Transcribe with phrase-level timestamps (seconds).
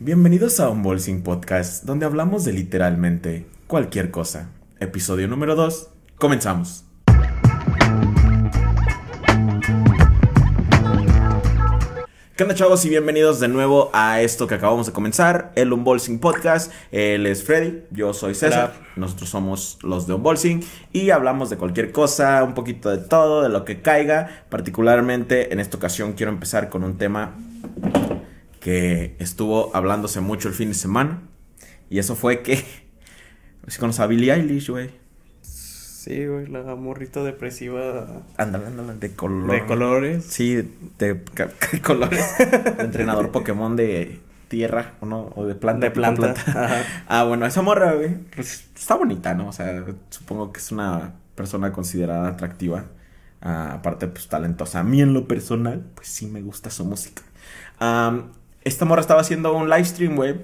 [0.00, 4.50] Bienvenidos a Unbolsing Podcast, donde hablamos de literalmente cualquier cosa.
[4.80, 5.88] Episodio número 2.
[6.18, 6.84] Comenzamos.
[12.34, 16.18] ¿Qué onda chavos y bienvenidos de nuevo a esto que acabamos de comenzar, el Unbolsing
[16.18, 16.72] Podcast.
[16.90, 21.92] Él es Freddy, yo soy César, nosotros somos los de Unbolsing y hablamos de cualquier
[21.92, 24.44] cosa, un poquito de todo, de lo que caiga.
[24.48, 27.36] Particularmente en esta ocasión quiero empezar con un tema
[28.64, 31.20] que estuvo hablándose mucho el fin de semana
[31.90, 32.64] y eso fue que...
[33.66, 34.90] Si conoces a Billie Eilish, güey.
[35.40, 38.22] Sí, güey, la morrita depresiva.
[38.36, 39.50] Ándale, ándale, de color.
[39.50, 40.26] De colores.
[40.26, 41.22] Sí, de,
[41.82, 42.22] colores.
[42.78, 45.32] Entrenador Pokémon de tierra, ¿o no?
[45.34, 45.86] O de planta.
[45.86, 46.34] De planta.
[46.46, 46.82] Ajá.
[47.08, 49.48] Ah, bueno, esa morra, güey, pues está bonita, ¿no?
[49.48, 52.84] O sea, supongo que es una persona considerada atractiva.
[53.40, 54.80] Ah, aparte, pues talentosa.
[54.80, 57.22] A mí en lo personal, pues sí me gusta su música.
[57.78, 58.32] Am,
[58.64, 60.36] esta morra estaba haciendo un live stream, güey.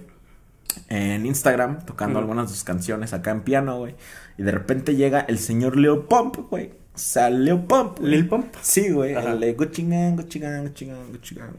[0.89, 3.95] En Instagram, tocando algunas de sus canciones acá en piano, güey.
[4.39, 6.71] Y de repente llega el señor Leo Pump, güey.
[6.95, 7.99] O sea, Leo Pump.
[8.01, 8.55] Lil Pump.
[8.61, 9.15] Sí, güey.
[9.15, 11.51] El de Gucci Gang, Gucci Gang, Gucci Gang.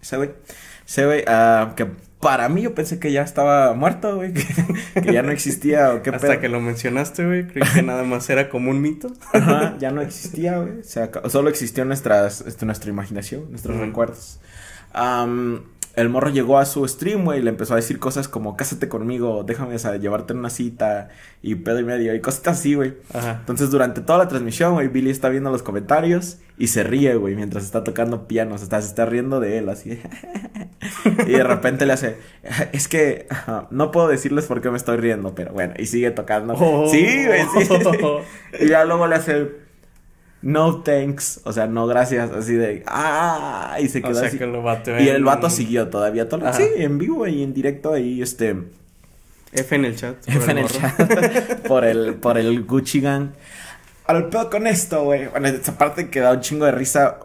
[0.00, 0.30] Ese güey.
[0.86, 1.86] Ese güey, ah, que
[2.20, 4.32] para mí yo pensé que ya estaba muerto, güey.
[4.94, 6.40] Que, que ya no existía o qué Hasta pedo.
[6.40, 9.12] que lo mencionaste, güey, creí que nada más era como un mito.
[9.32, 10.82] Ajá, ya no existía, güey.
[10.84, 14.38] Se acabó- Solo existió nuestras, este, nuestra imaginación, nuestros recuerdos.
[15.96, 18.86] El morro llegó a su stream, güey, y le empezó a decir cosas como, cásate
[18.86, 21.08] conmigo, déjame sea, llevarte en una cita,
[21.40, 22.94] y pedo y medio, y cosas así, güey.
[23.14, 27.34] Entonces, durante toda la transmisión, güey, Billy está viendo los comentarios y se ríe, güey,
[27.34, 28.58] mientras está tocando piano.
[28.58, 29.98] Se está, se está riendo de él, así.
[31.26, 32.18] y de repente le hace,
[32.72, 33.26] es que
[33.70, 36.54] no puedo decirles por qué me estoy riendo, pero bueno, y sigue tocando.
[36.58, 36.90] Oh.
[36.90, 37.74] Sí, güey, sí, sí.
[38.64, 39.50] Y ya luego le hace,
[40.46, 44.38] no thanks, o sea, no gracias, así de, ah, y se quedó O sea así.
[44.38, 46.46] que lo vato Y el vato siguió todavía todo.
[46.46, 46.56] Ajá.
[46.56, 48.56] Sí, en vivo y en directo ahí, este.
[49.52, 50.16] F en el chat.
[50.28, 53.30] F en el chat por el, por el Gucci Gang.
[54.06, 55.26] Al pedo con esto, güey.
[55.26, 57.18] Bueno, esa parte que da un chingo de risa.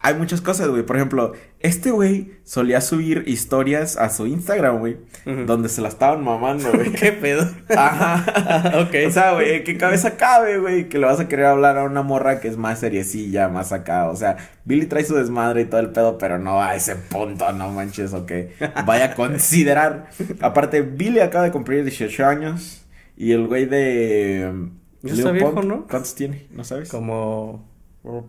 [0.00, 0.82] Hay muchas cosas, güey.
[0.82, 4.98] Por ejemplo, este güey solía subir historias a su Instagram, güey.
[5.24, 6.92] Donde se la estaban mamando, güey.
[6.94, 7.48] ¿Qué pedo?
[7.76, 8.80] Ajá.
[8.82, 8.94] ok.
[9.08, 10.88] O sea, güey, ¿qué cabeza cabe, güey?
[10.88, 14.08] Que le vas a querer hablar a una morra que es más seriecilla, más acá.
[14.08, 17.50] O sea, Billy trae su desmadre y todo el pedo, pero no a ese punto,
[17.52, 18.52] no manches, o que
[18.86, 20.10] vaya a considerar.
[20.40, 22.86] Aparte, Billy acaba de cumplir 18 años
[23.16, 24.68] y el güey de...
[25.02, 25.86] Lil está viejo, ¿no?
[25.86, 26.46] ¿Cuántos tiene?
[26.50, 26.88] ¿No sabes?
[26.88, 27.67] Como...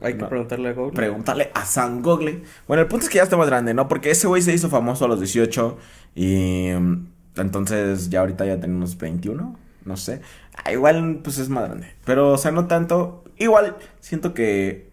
[0.02, 0.30] Hay que No.
[0.30, 0.94] preguntarle a Google.
[0.96, 2.42] Pregúntale a San Google.
[2.68, 3.88] Bueno, el punto es que ya está más grande, ¿no?
[3.88, 5.78] Porque ese güey se hizo famoso a los 18
[6.16, 7.08] y mm,
[7.38, 10.22] entonces ya ahorita ya tenemos 21, no sé.
[10.56, 13.24] Ah, igual pues es más grande, pero o sea, no tanto.
[13.38, 14.90] Igual siento que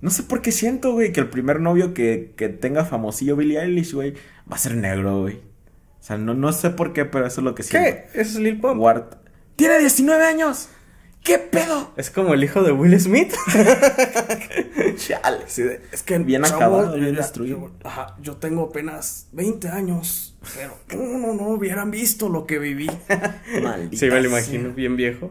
[0.00, 3.60] no sé por qué siento, güey, que el primer novio que, que tenga famosillo Billie
[3.60, 4.12] Eilish, güey,
[4.50, 5.36] va a ser negro, güey.
[5.36, 7.88] O sea, no, no sé por qué, pero eso es lo que siento.
[7.88, 8.20] ¿Qué?
[8.20, 8.80] ¿Ese es Lil Pump?
[8.80, 9.04] Ward.
[9.56, 10.68] Tiene 19 años.
[11.22, 11.92] ¿Qué pedo?
[11.96, 13.34] Es como el hijo de Will Smith.
[14.96, 15.44] Chale.
[15.46, 15.62] Sí,
[15.92, 17.58] es que Bien chavo, acabado, bien yo- destruido.
[17.58, 22.58] yo- ajá, yo tengo apenas 20 años, pero no, no, no hubieran visto lo que
[22.58, 22.88] viví.
[23.62, 25.30] Maldita Sí, me lo imagino bien viejo.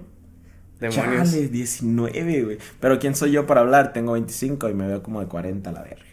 [0.79, 1.31] Demonios.
[1.31, 2.57] Chale, 19, güey.
[2.79, 3.93] Pero ¿quién soy yo para hablar?
[3.93, 6.03] Tengo 25 y me veo como de 40 a la verga.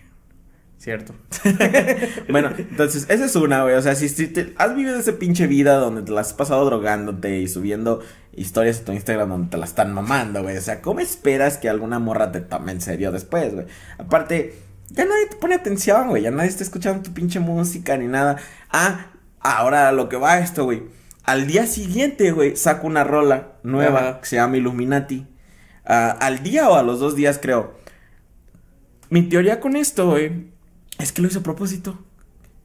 [0.85, 1.15] Cierto.
[2.29, 3.75] Bueno, entonces, esa es una, güey.
[3.75, 6.63] O sea, si, si te- has vivido esa pinche vida donde te la has pasado
[6.67, 8.03] drogándote y subiendo
[8.37, 10.59] historias a tu Instagram donde te la están mamando, güey.
[10.59, 13.67] O sea, ¿cómo esperas que alguna morra te tome en serio después, güey?
[13.97, 14.57] Aparte,
[14.91, 16.23] ya nadie te pone atención, güey.
[16.23, 18.37] Ya nadie está escuchando tu pinche música ni nada.
[18.71, 19.07] Ah,
[19.41, 20.83] ahora lo que va esto, güey.
[21.23, 24.21] Al día siguiente, güey, saco una rola nueva Ajá.
[24.21, 25.27] que se llama Illuminati.
[25.87, 27.79] Ah, al día o a los dos días, creo.
[29.09, 30.53] Mi teoría con esto, güey,
[30.99, 31.99] es que lo hizo a propósito.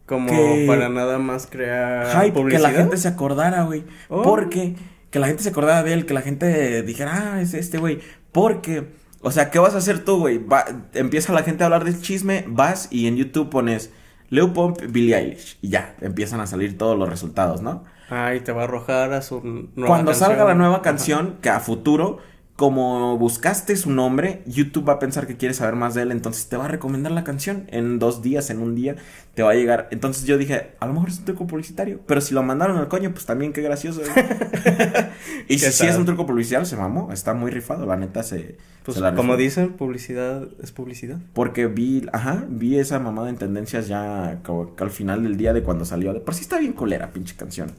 [0.05, 2.61] Como Que- para nada más crear Hype, que publicidad.
[2.63, 3.83] la gente se acordara, güey.
[4.07, 4.23] Oh.
[4.23, 4.75] Porque,
[5.11, 7.99] que la gente se acordara de él, que la gente dijera, ah, es este güey.
[8.31, 8.87] Porque,
[9.21, 10.37] o sea, ¿qué vas a hacer tú, güey?
[10.43, 13.91] Va- Empieza la gente a hablar del chisme, vas y en YouTube pones
[14.29, 15.57] Leo Pump, Billie Eilish.
[15.61, 17.83] Y ya, empiezan a salir todos los resultados, ¿no?
[18.09, 20.29] Ah, y te va a arrojar a su nueva Cuando canción.
[20.29, 20.81] salga la nueva Ajá.
[20.81, 22.17] canción, que a futuro,
[22.59, 26.49] como buscaste su nombre, YouTube va a pensar que quieres saber más de él, entonces
[26.49, 28.97] te va a recomendar la canción en dos días, en un día,
[29.33, 29.87] te va a llegar.
[29.91, 32.89] Entonces yo dije, a lo mejor es un truco publicitario, pero si lo mandaron al
[32.89, 34.01] coño, pues también qué gracioso.
[34.01, 34.11] güey.
[35.47, 38.23] y si ¿Qué sí es un truco publicitario, se mamó, está muy rifado, la neta
[38.23, 38.57] se...
[38.83, 41.17] Pues se la como dicen, publicidad es publicidad.
[41.31, 45.53] Porque vi, ajá, vi esa mamada en tendencias ya como que al final del día
[45.53, 46.13] de cuando salió.
[46.13, 47.71] De por sí está bien culera, pinche canción.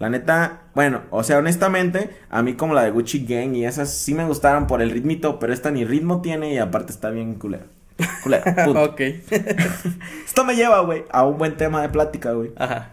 [0.00, 3.92] La neta, bueno, o sea, honestamente, a mí como la de Gucci Gang y esas
[3.92, 7.34] sí me gustaron por el ritmito, pero esta ni ritmo tiene y aparte está bien
[7.34, 7.66] culera.
[8.64, 8.82] Punto.
[8.82, 9.00] ok.
[10.24, 12.50] Esto me lleva, güey, a un buen tema de plática, güey.
[12.56, 12.92] Ajá.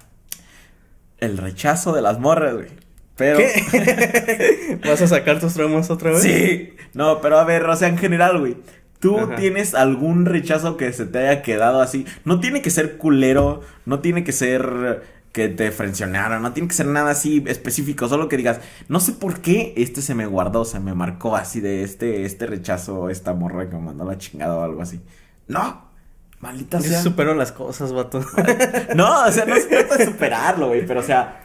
[1.19, 2.67] El rechazo de las morras, güey.
[3.15, 3.37] Pero.
[3.37, 4.79] ¿Qué?
[4.85, 6.21] ¿Vas a sacar tus traumas otra vez?
[6.21, 6.73] Sí.
[6.93, 8.57] No, pero a ver, o sea, en general, güey.
[8.99, 9.35] ¿Tú Ajá.
[9.35, 12.05] tienes algún rechazo que se te haya quedado así?
[12.25, 15.03] No tiene que ser culero, no tiene que ser
[15.37, 19.11] que te frencionaron, no tiene que ser nada así específico, solo que digas, no sé
[19.11, 23.35] por qué este se me guardó, se me marcó así de este, este rechazo, esta
[23.35, 24.99] morra que me mandó la chingada o algo así.
[25.47, 25.91] No,
[26.39, 27.03] maldita Yo sea.
[27.03, 28.19] supero las cosas, vato.
[28.95, 31.43] No, o sea, no se trata de superarlo, güey, pero o sea,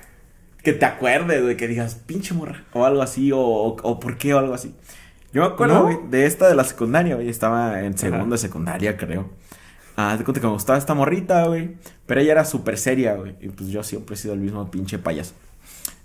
[0.63, 4.17] que te acuerdes, güey, que digas, pinche morra, o algo así, o, o, o por
[4.17, 4.75] qué, o algo así.
[5.35, 8.31] Yo me acuerdo, de esta de la secundaria, güey, estaba en segundo Ajá.
[8.31, 9.29] de secundaria, creo.
[9.97, 13.37] Ah, te cuenta que me gustaba esta morrita, güey, pero ella era súper seria, güey,
[13.41, 15.35] y pues yo siempre he sido el mismo pinche payaso.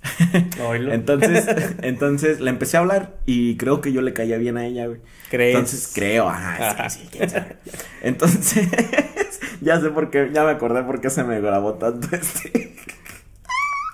[0.92, 1.48] Entonces,
[1.82, 5.00] entonces le empecé a hablar y creo que yo le caía bien a ella, güey.
[5.30, 5.56] ¿Crees?
[5.56, 6.90] Entonces creo, ajá, Ajá.
[6.90, 7.58] sí, sí, quién sabe.
[8.02, 8.68] Entonces,
[9.62, 12.76] ya sé por qué, ya me acordé por qué se me grabó tanto este.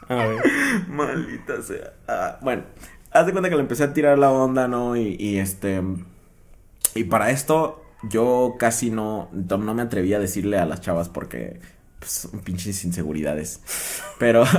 [0.09, 0.43] A ver.
[0.87, 1.93] Maldita sea.
[2.07, 2.63] Ah, bueno,
[3.11, 4.95] haz de cuenta que le empecé a tirar la onda, ¿no?
[4.95, 5.81] Y, y este.
[6.95, 11.59] Y para esto, yo casi no, no me atrevía a decirle a las chavas porque.
[12.00, 13.61] Pues, pinches inseguridades.
[14.19, 14.44] Pero.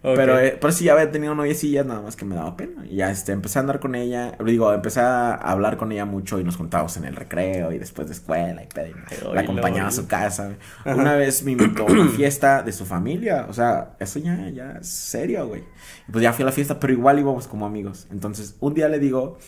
[0.00, 2.86] Pero, eh, pero sí, ya había tenido noviecillas, nada más que me daba pena.
[2.86, 6.38] Y ya, este, empecé a andar con ella, digo, empecé a hablar con ella mucho
[6.38, 8.94] y nos juntábamos en el recreo y después de escuela y pedo.
[9.30, 10.52] y La acompañaba a su casa.
[10.84, 10.94] Ajá.
[10.96, 14.78] Una vez me invitó a una fiesta de su familia, o sea, eso ya, ya
[14.80, 15.64] es serio, güey.
[16.08, 18.06] Y pues ya fui a la fiesta, pero igual íbamos como amigos.
[18.12, 19.38] Entonces, un día le digo,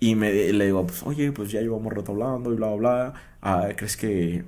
[0.00, 3.14] y me, le digo, pues, oye, pues ya llevamos rato hablando y bla, bla, bla.
[3.42, 4.44] Ah, ¿Crees que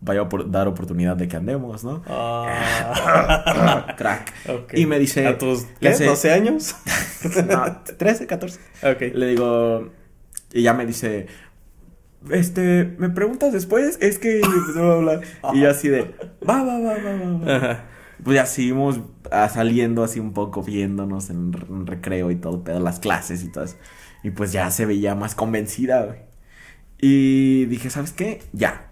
[0.00, 2.02] vaya a dar oportunidad de que andemos, no?
[2.06, 3.94] Ah.
[3.98, 4.32] Crack.
[4.74, 5.26] Y me dice...
[5.26, 5.88] ¿A tus ¿qué?
[5.88, 6.76] hace- 12 años?
[7.48, 8.60] no, 13, 14.
[8.92, 9.00] ok.
[9.14, 9.90] Le digo,
[10.52, 11.26] y ya me dice,
[12.30, 13.98] este, ¿me preguntas después?
[14.00, 14.40] Es que.
[15.54, 16.02] Y yo así de,
[16.48, 17.56] va, va, va, va, va.
[17.56, 17.84] Ajá.
[18.24, 19.00] Pues ya seguimos
[19.30, 21.52] ah, saliendo así un poco, viéndonos en
[21.86, 23.76] recreo y todo, pero las clases y todo eso.
[24.22, 26.18] Y pues ya se veía más convencida, güey.
[27.00, 28.42] Y dije, ¿sabes qué?
[28.52, 28.90] Ya.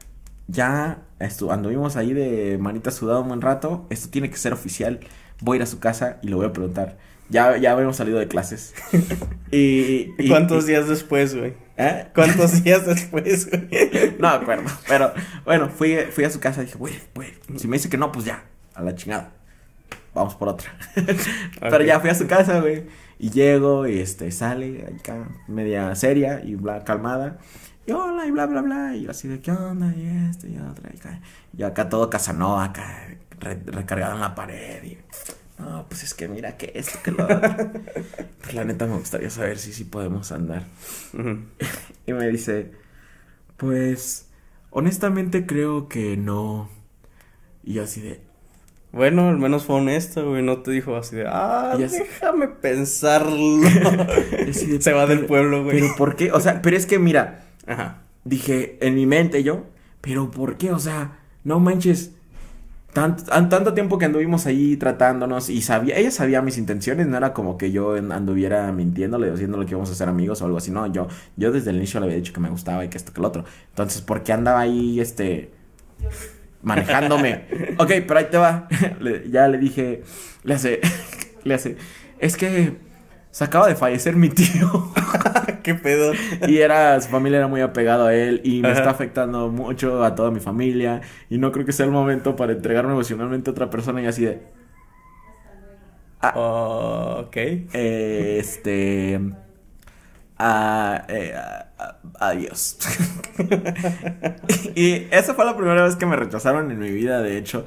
[0.48, 1.02] Ya
[1.50, 3.86] anduvimos ahí de manita sudada un buen rato.
[3.90, 5.00] Esto tiene que ser oficial.
[5.40, 6.98] Voy a ir a su casa y le voy a preguntar.
[7.28, 8.74] Ya, ya habíamos salido de clases.
[9.50, 11.54] y, ¿Y cuántos días después, güey?
[11.76, 12.06] ¿Eh?
[12.14, 14.16] ¿Cuántos días después, güey?
[14.18, 14.70] No me acuerdo.
[14.86, 15.12] Pero
[15.44, 17.34] bueno, fui, fui a su casa y dije, güey, güey.
[17.56, 18.44] Si me dice que no, pues ya,
[18.74, 19.32] a la chingada.
[20.14, 20.74] Vamos por otra.
[21.60, 22.84] Pero ya fui a su casa, güey.
[23.18, 27.38] Y llego y este sale acá, media seria y bla, calmada.
[27.86, 28.94] Y hola, y bla, bla, bla.
[28.96, 29.94] Y yo así de, ¿qué onda?
[29.96, 30.90] Y esto y otra.
[30.92, 31.20] Y acá,
[31.56, 33.08] y acá todo Casanova, acá
[33.40, 34.82] re- recargado en la pared.
[34.84, 34.98] Y
[35.58, 37.56] no, pues es que mira que esto, que lo otro.
[38.42, 40.64] Pues la neta me gustaría saber si sí podemos andar.
[42.06, 42.72] Y me dice,
[43.56, 44.28] pues,
[44.70, 46.70] honestamente creo que no.
[47.62, 48.20] Y yo así de,
[48.96, 50.42] Bueno, al menos fue honesto, güey.
[50.42, 53.36] No te dijo así de, ah, así- déjame pensarlo.
[53.36, 53.60] y
[54.50, 55.80] así de, Se va del "Pero- pueblo, güey.
[55.80, 56.32] Pero ¿por qué?
[56.32, 57.98] O sea, pero es que mira, Ajá.
[58.24, 59.64] dije en mi mente yo,
[60.00, 60.72] pero ¿por qué?
[60.72, 62.12] O sea, no manches.
[62.94, 67.18] Tanto, an- tanto tiempo que anduvimos ahí tratándonos y sabía, ella sabía mis intenciones, no
[67.18, 70.70] era como que yo anduviera mintiéndole, diciéndole que íbamos a ser amigos o algo así,
[70.70, 71.06] no, yo,
[71.36, 73.28] yo desde el inicio le había dicho que me gustaba y que esto que lo
[73.28, 73.44] otro.
[73.68, 75.50] Entonces, ¿por qué andaba ahí, este,
[76.62, 77.44] manejándome?
[77.78, 78.68] ok, pero ahí te va.
[79.00, 80.02] Le- ya le dije,
[80.44, 80.80] le hace,
[81.44, 81.76] le hace,
[82.18, 82.74] es que
[83.30, 84.92] se acaba de fallecer mi tío.
[85.62, 86.12] ¿Qué pedo?
[86.46, 88.78] Y era, su familia era muy apegado a él y me Ajá.
[88.78, 92.52] está afectando mucho a toda mi familia y no creo que sea el momento para
[92.52, 94.40] entregarme emocionalmente a otra persona y así de,
[96.34, 97.36] Oh, ok.
[97.72, 99.20] este,
[100.38, 102.78] eh, ah, ah, adiós.
[104.74, 107.64] y esa fue la primera vez que me rechazaron en mi vida, de hecho,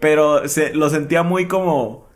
[0.00, 2.08] pero se, lo sentía muy como,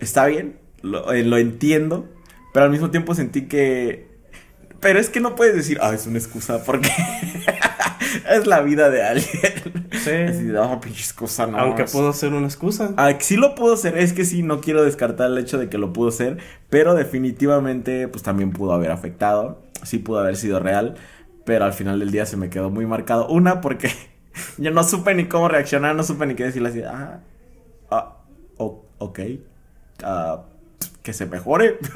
[0.00, 2.08] está bien, lo, eh, lo entiendo,
[2.52, 4.14] pero al mismo tiempo sentí que
[4.84, 6.90] pero es que no puedes decir, ah, es una excusa, porque
[8.30, 9.83] es la vida de alguien.
[10.28, 10.80] Así de, oh,
[11.50, 11.58] no.
[11.58, 12.92] Aunque es- pudo ser una excusa.
[12.96, 15.78] Ah, sí lo pudo ser, es que sí, no quiero descartar el hecho de que
[15.78, 16.38] lo pudo ser,
[16.70, 20.94] pero definitivamente, pues también pudo haber afectado, sí pudo haber sido real,
[21.44, 23.28] pero al final del día se me quedó muy marcado.
[23.28, 23.90] Una, porque
[24.58, 27.20] yo no supe ni cómo reaccionar, no supe ni qué decirle así, ah,
[27.90, 28.16] ah,
[28.56, 29.20] o- ok,
[30.02, 30.42] ah,
[31.02, 31.78] que se mejore.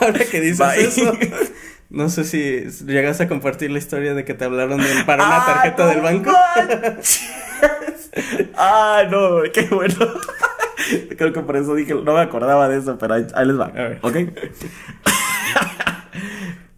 [0.00, 0.84] Ahora que dices Bye.
[0.84, 1.12] eso,
[1.90, 5.36] no sé si llegas a compartir la historia de que te hablaron de, para una
[5.42, 6.30] Ah, tarjeta no del banco.
[8.56, 9.96] ah, no, qué bueno.
[11.16, 13.66] Creo que por eso dije, no me acordaba de eso, pero ahí, ahí les va.
[13.66, 13.98] A ver.
[14.02, 14.16] ¿Ok?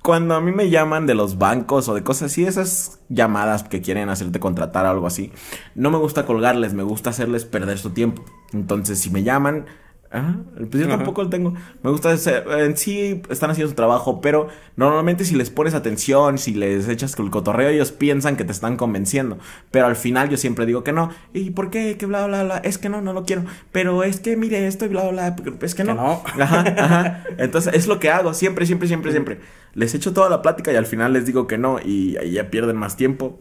[0.02, 3.80] cuando a mí me llaman de los bancos o de cosas así, esas llamadas que
[3.82, 5.30] quieren hacerte contratar o algo así,
[5.74, 8.24] no me gusta colgarles, me gusta hacerles perder su tiempo.
[8.52, 9.66] Entonces, si me llaman,
[10.12, 11.54] Ajá, pues yo tampoco lo tengo.
[11.84, 16.36] Me gusta hacer, en sí están haciendo su trabajo, pero normalmente si les pones atención,
[16.36, 19.38] si les echas el cotorreo, ellos piensan que te están convenciendo.
[19.70, 21.10] Pero al final yo siempre digo que no.
[21.32, 21.96] ¿Y por qué?
[21.96, 22.58] Que bla, bla, bla.
[22.58, 23.44] Es que no, no lo quiero.
[23.70, 25.54] Pero es que mire esto y bla, bla, bla.
[25.62, 25.94] Es que no.
[25.94, 26.22] no.
[26.42, 27.24] Ajá, ajá.
[27.38, 29.40] Entonces es lo que hago, siempre, siempre, siempre, siempre.
[29.74, 32.50] Les echo toda la plática y al final les digo que no y ahí ya
[32.50, 33.38] pierden más tiempo.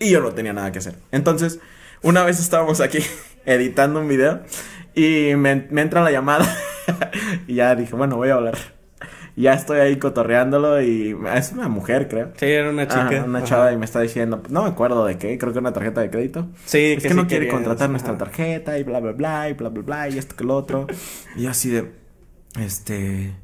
[0.00, 0.94] Y yo no tenía nada que hacer.
[1.12, 1.60] Entonces,
[2.02, 3.00] una vez estábamos aquí
[3.44, 4.40] editando un video.
[4.98, 6.44] Y me, entra la llamada.
[7.46, 8.58] y ya dije, bueno, voy a hablar.
[9.36, 12.32] Y ya estoy ahí cotorreándolo y es una mujer, creo.
[12.34, 13.22] Sí, era una chica.
[13.24, 16.00] una chava y me está diciendo, no me acuerdo de qué, creo que una tarjeta
[16.00, 16.48] de crédito.
[16.64, 19.82] Sí, es que, no quiere contratar nuestra tarjeta y bla, bla, bla, y bla, bla,
[19.82, 20.88] bla, y esto que lo otro.
[21.36, 21.92] y así de,
[22.58, 23.36] este,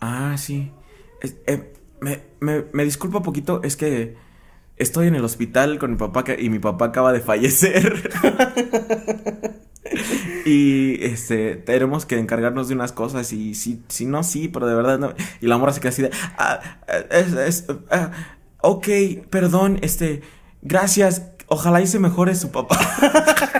[0.00, 0.70] ah, sí.
[1.22, 4.16] Eh, me, me, me disculpa poquito, es que
[4.76, 8.10] estoy en el hospital con mi papá y mi papá acaba de fallecer.
[10.44, 14.74] y este, tenemos que encargarnos de unas cosas y si, si no, sí, pero de
[14.74, 15.14] verdad no.
[15.40, 16.60] Y la morra se queda así de, ah,
[17.10, 18.10] es, es, ah,
[18.62, 18.88] ok,
[19.30, 20.22] perdón, este,
[20.62, 22.78] gracias, ojalá y se mejore su papá.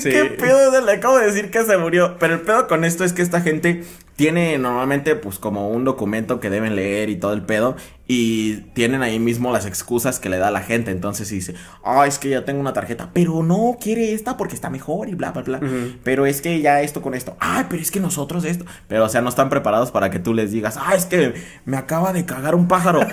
[0.00, 0.80] ¿Qué pedo?
[0.80, 2.16] Le acabo de decir que se murió.
[2.18, 3.84] Pero el pedo con esto es que esta gente
[4.16, 7.76] tiene normalmente pues como un documento que deben leer y todo el pedo.
[8.06, 10.90] Y tienen ahí mismo las excusas que le da la gente.
[10.90, 14.70] Entonces dice, ah, es que ya tengo una tarjeta, pero no quiere esta porque está
[14.70, 15.60] mejor y bla, bla, bla.
[16.04, 17.36] Pero es que ya esto con esto.
[17.40, 18.64] Ay, pero es que nosotros esto.
[18.88, 21.34] Pero o sea, no están preparados para que tú les digas, ah, es que
[21.64, 23.00] me acaba de cagar un pájaro.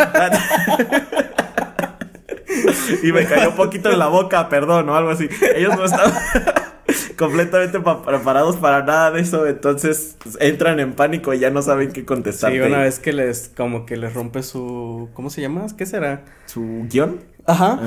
[3.04, 5.30] y me cayó un poquito en la boca, perdón, o algo así.
[5.56, 6.14] Ellos no estaban
[7.18, 11.92] completamente preparados para nada de eso, entonces pues, entran en pánico y ya no saben
[11.92, 12.52] qué contestar.
[12.52, 15.66] Sí, una vez que les, como que les rompe su, ¿cómo se llama?
[15.78, 16.24] ¿Qué será?
[16.46, 17.20] ¿Su guion?
[17.46, 17.80] Ajá.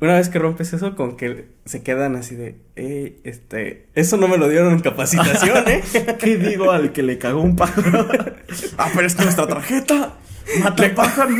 [0.00, 4.28] Una vez que rompes eso, con que se quedan así de, eh, este, eso no
[4.28, 5.82] me lo dieron en capacitación, ¿eh?
[6.18, 8.08] ¿Qué digo al que le cagó un pájaro?
[8.78, 10.16] ah, pero es que nuestra tarjeta
[10.62, 11.38] mata pájaros.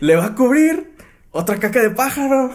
[0.00, 0.95] le va a cubrir
[1.30, 2.50] otra caca de pájaro.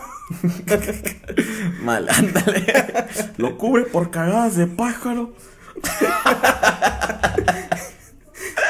[1.82, 2.66] Mal, ándale.
[3.38, 5.34] Lo cubre por cagadas de pájaro.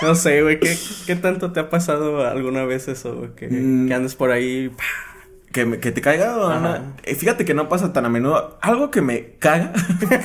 [0.02, 3.36] No sé, güey, ¿qué, ¿qué, tanto te ha pasado alguna vez eso, güey?
[3.36, 3.88] Que, mm.
[3.88, 4.72] que andes por ahí
[5.52, 8.58] que, que te caiga eh, Fíjate que no pasa tan a menudo.
[8.62, 9.74] Algo que me caga,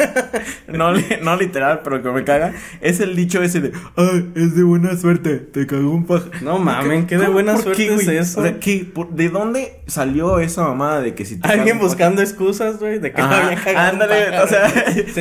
[0.69, 0.93] no,
[1.23, 4.97] no literal, pero que me caga, es el dicho ese de, ay, es de buena
[4.97, 6.27] suerte, te cagó un paja.
[6.43, 8.43] No mamen, qué de buena suerte es eso.
[8.43, 13.23] ¿De dónde salió esa mamada de que si te Alguien buscando excusas, güey, de que
[13.23, 14.73] no había cagado Ándale, o sea,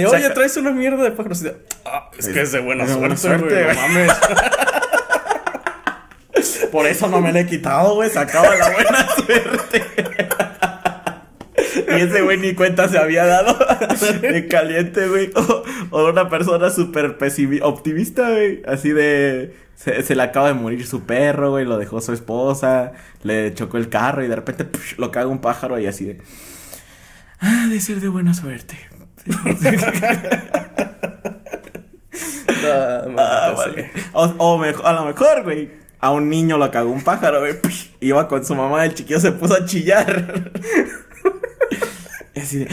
[0.12, 1.44] oye, traes una mierda de pájaros.
[1.86, 4.12] Ah, es, que es de buena suerte, güey, no mames.
[6.76, 8.10] Por eso no me la he quitado, güey.
[8.10, 9.86] Se acaba la buena suerte.
[11.88, 13.58] Y ese güey ni cuenta se había dado
[14.22, 15.32] de caliente, güey.
[15.92, 17.18] O, una persona súper
[17.62, 18.62] optimista, güey.
[18.68, 19.56] Así de.
[19.76, 21.64] Se, le acaba de morir su perro, güey.
[21.64, 22.92] Lo dejó su esposa.
[23.24, 24.68] Le chocó el carro y de repente
[24.98, 26.22] lo caga un pájaro y así de.
[27.40, 28.78] Ah, de ser de buena suerte.
[32.68, 33.54] Ah,
[34.14, 37.56] o, mejor, a lo mejor, güey a un niño lo cagó un pájaro, güey.
[38.00, 40.52] Iba con su mamá, el chiquillo se puso a chillar.
[42.34, 42.68] y así de,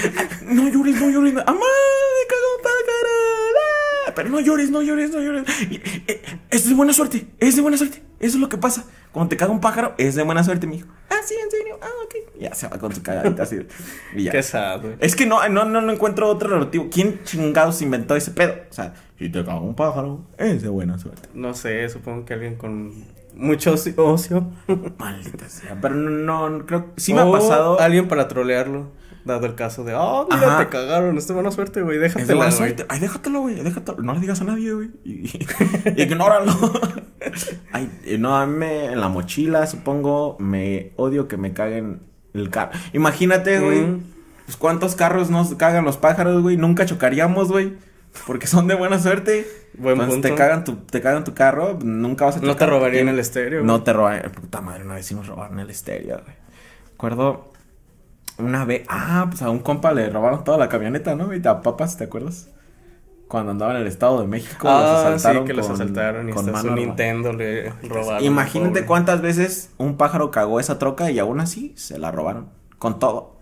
[0.46, 3.08] no llores, no llores, ¡Amá, me cagó un pájaro!
[4.06, 4.12] ¡Ah!
[4.14, 5.44] Pero no llores, no llores, no llores.
[6.06, 8.02] Eh, es de buena suerte, es de buena suerte.
[8.18, 8.84] Eso es lo que pasa.
[9.12, 10.88] Cuando te caga un pájaro, es de buena suerte, mijo.
[11.10, 11.78] Ah, sí, en serio.
[11.82, 12.14] Ah, ok.
[12.40, 13.66] Ya se va con su cagadita así.
[14.14, 14.32] Y ya.
[14.32, 14.94] Qué sad, güey.
[15.00, 16.88] Es que no, no, no, encuentro otro relativo.
[16.90, 18.54] ¿Quién chingados inventó ese pedo?
[18.70, 21.28] O sea, si te caga un pájaro, es de buena suerte.
[21.32, 22.92] No sé, supongo que alguien con
[23.36, 24.50] mucho ocio.
[24.98, 25.78] Maldita sea.
[25.80, 26.86] Pero no, no creo.
[26.96, 27.78] Sí me ha pasado.
[27.78, 28.90] Alguien para trolearlo.
[29.24, 32.22] Dado el caso de, oh, mira, te cagaron, es de buena suerte, güey, déjatelo.
[32.22, 32.86] Es de buena suerte.
[32.88, 34.02] Ay, déjatelo, güey, déjatelo.
[34.02, 34.90] No le digas a nadie, güey.
[35.04, 35.30] Y,
[35.96, 36.52] y ignóralo.
[37.72, 37.88] Ay,
[38.18, 42.02] no, a mí me, en la mochila, supongo, me odio que me caguen
[42.34, 42.72] el carro.
[42.92, 44.00] Imagínate, güey.
[44.46, 46.56] Pues cuántos carros nos cagan los pájaros, güey.
[46.56, 47.74] Nunca chocaríamos, güey.
[48.26, 49.46] Porque son de buena suerte.
[49.74, 50.28] Buen punto.
[50.28, 52.40] te cagan tu, te cagan tu carro, nunca vas a.
[52.40, 53.62] No te robarían el estéreo.
[53.64, 54.30] No te robarían.
[54.32, 56.36] Puta madre, una vez sí nos robaron el estéreo, güey.
[56.94, 57.52] Acuerdo
[58.38, 58.84] una vez.
[58.88, 61.34] Ah, pues a un compa le robaron toda la camioneta, ¿no?
[61.34, 62.48] Y a papas, ¿te acuerdas?
[63.28, 65.42] Cuando andaba en el Estado de México, ah, los asaltaron.
[65.42, 68.24] Sí, que los asaltaron y con hasta su Nintendo le robaron.
[68.24, 72.50] Imagínate cuántas veces un pájaro cagó esa troca y aún así se la robaron.
[72.78, 73.36] Con todo.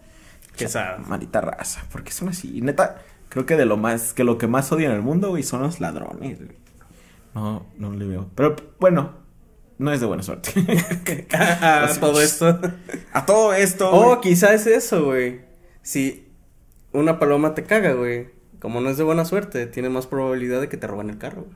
[0.57, 0.99] Qué sad.
[0.99, 1.83] Malita raza.
[1.91, 2.59] Porque son así.
[2.59, 2.99] Y neta,
[3.31, 5.63] creo que de lo más, que lo que más odian en el mundo, güey, son
[5.63, 6.59] los ladrones, güey.
[7.35, 8.29] No, no le veo.
[8.35, 9.13] Pero bueno,
[9.79, 10.53] no es de buena suerte.
[11.33, 12.59] a, todo esto.
[13.13, 13.91] A todo esto.
[13.91, 15.41] Oh, quizás es eso, güey.
[15.81, 16.29] Si
[16.93, 18.29] una paloma te caga, güey.
[18.59, 21.47] Como no es de buena suerte, tiene más probabilidad de que te roban el carro.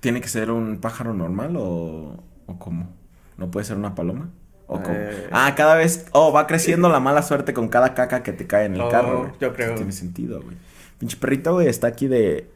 [0.00, 2.88] ¿Tiene que ser un pájaro normal o, o cómo?
[3.36, 4.30] ¿No puede ser una paloma?
[4.66, 4.96] ¿O cómo?
[4.96, 5.28] Eh.
[5.30, 6.06] Ah, cada vez.
[6.12, 8.88] Oh, va creciendo la mala suerte con cada caca que te cae en el oh,
[8.88, 9.32] carro.
[9.38, 9.74] Yo creo.
[9.74, 10.56] Tiene sentido, güey.
[11.04, 12.48] Pinche perrito, güey, está aquí de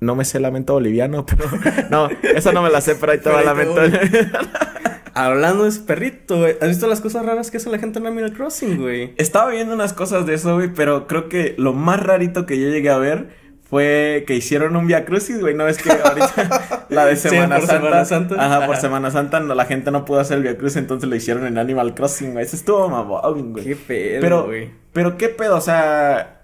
[0.00, 1.44] no me sé lamento boliviano, pero.
[1.88, 3.80] No, eso no me la sé, pero ahí te va lamento.
[5.14, 6.56] Hablando de ese perrito, güey.
[6.60, 9.14] ¿Has visto las cosas raras que hace la gente en Animal Crossing, güey?
[9.18, 12.68] Estaba viendo unas cosas de eso, güey, pero creo que lo más rarito que yo
[12.68, 13.28] llegué a ver
[13.62, 15.54] fue que hicieron un Via Crucis, güey.
[15.54, 18.34] No es que ahorita la de Semana, Santa, Semana Santa.
[18.44, 21.14] Ajá, por Semana Santa no, la gente no pudo hacer el Via Crucis, entonces lo
[21.14, 22.44] hicieron en Animal Crossing, güey.
[22.44, 23.64] Eso estuvo mamón, güey.
[23.64, 24.70] Qué pedo, pero, güey.
[24.92, 26.41] Pero qué pedo, o sea,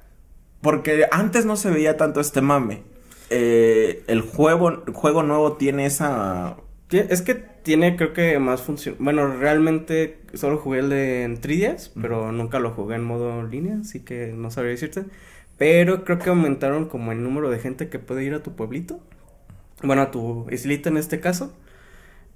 [0.60, 2.82] porque antes no se veía tanto este mame
[3.30, 6.56] eh, el juego, juego nuevo tiene esa...
[6.90, 8.96] Es que tiene, creo que más función.
[8.98, 13.76] Bueno, realmente solo jugué el de en 3 pero nunca lo jugué en modo línea,
[13.82, 15.04] así que no sabría decirte.
[15.58, 19.00] Pero creo que aumentaron como el número de gente que puede ir a tu pueblito.
[19.82, 21.52] Bueno, a tu islita en este caso.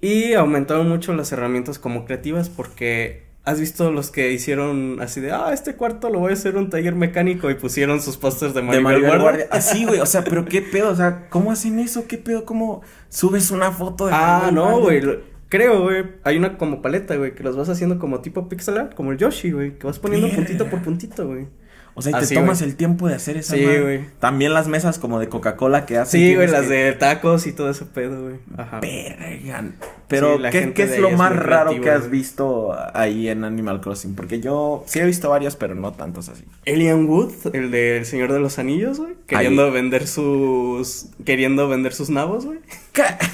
[0.01, 5.33] Y aumentaron mucho las herramientas como creativas porque ¿Has visto los que hicieron así de,
[5.33, 8.61] ah, este cuarto lo voy a hacer un taller mecánico y pusieron sus pósters de
[8.61, 9.47] Maribel, de Guardia?
[9.51, 12.07] Así, güey, o sea, pero qué pedo, o sea, ¿cómo hacen eso?
[12.07, 12.45] ¿Qué pedo?
[12.45, 15.01] ¿Cómo subes una foto de Ah, no, güey,
[15.49, 18.93] creo, güey, hay una como paleta, güey, que los vas haciendo como tipo pixel art,
[18.95, 21.47] como el Yoshi, güey, que vas poniendo puntito por puntito, güey.
[21.95, 24.01] O sea, y te tomas el tiempo de hacer esa Sí, güey.
[24.19, 26.19] También las mesas como de Coca-Cola que hacen.
[26.19, 28.35] Sí, güey, las de tacos y todo ese pedo, güey.
[28.57, 28.79] Ajá.
[28.79, 29.75] Vergan.
[30.07, 34.15] Pero, ¿qué, ¿qué es lo más raro que has visto ahí en Animal Crossing?
[34.15, 36.43] Porque yo sí he visto varios, pero no tantos así.
[36.65, 39.13] Elian Wood, el del Señor de los Anillos, güey.
[39.27, 41.07] Queriendo vender sus.
[41.25, 42.59] Queriendo vender sus nabos, güey.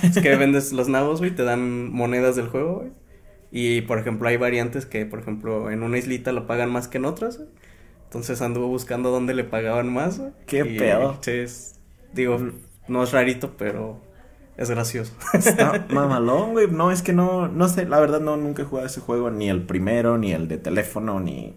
[0.04, 2.92] Es que vendes los nabos, güey, te dan monedas del juego, güey.
[3.52, 6.98] Y por ejemplo, hay variantes que, por ejemplo, en una islita lo pagan más que
[6.98, 7.50] en otras, güey.
[8.10, 11.20] Entonces anduvo buscando dónde le pagaban más, Qué pedo.
[11.22, 11.46] Sí,
[12.12, 12.40] digo,
[12.88, 14.02] no es rarito, pero
[14.58, 15.14] es gracioso.
[15.32, 16.66] Está mamalón, güey.
[16.72, 19.48] No, es que no, no sé, la verdad no, nunca he jugado ese juego, ni
[19.48, 21.56] el primero, ni el de teléfono, ni,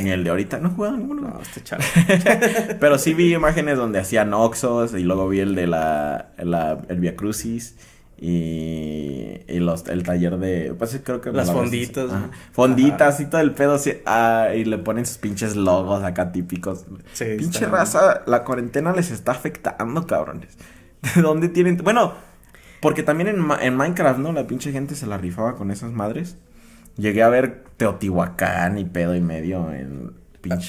[0.00, 0.58] ni el de ahorita.
[0.60, 1.22] No he jugado ninguno.
[1.22, 1.84] No, este chaval.
[2.80, 7.00] pero sí vi imágenes donde hacían Oxos y luego vi el de la, la el
[7.00, 7.76] Via Crucis.
[8.20, 11.30] Y, y los, el taller de, pues creo que...
[11.30, 12.10] Las fonditas.
[12.52, 16.84] Fonditas y todo el pedo, ah, y le ponen sus pinches logos acá típicos.
[17.12, 20.56] Sí, Pinche raza, la cuarentena les está afectando, cabrones.
[21.14, 21.76] ¿De dónde tienen...?
[21.76, 22.14] Bueno,
[22.80, 24.32] porque también en, en Minecraft, ¿no?
[24.32, 26.36] La pinche gente se la rifaba con esas madres.
[26.96, 30.12] Llegué a ver Teotihuacán y pedo y medio en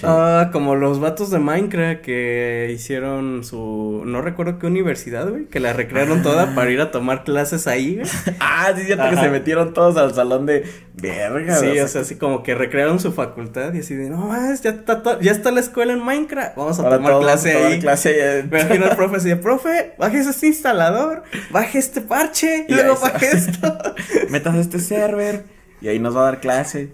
[0.03, 4.01] Ah, como los vatos de Minecraft que hicieron su.
[4.05, 5.45] No recuerdo qué universidad, güey.
[5.45, 8.07] Que la recrearon toda para ir a tomar clases ahí, güey.
[8.39, 10.65] ah, sí, cierto que se metieron todos al salón de.
[10.95, 14.09] Verga, Sí, o sea, así como que recrearon su facultad y así de.
[14.09, 16.57] No, ya está, ya está la escuela en Minecraft.
[16.57, 17.79] Vamos a tomar clase ahí.
[17.79, 19.37] clase Me imagino al profe así de.
[19.37, 23.77] Profe, baje este instalador, baje este parche, y luego baje esto.
[24.29, 25.58] Metas este server.
[25.81, 26.93] Y ahí nos va a dar clase.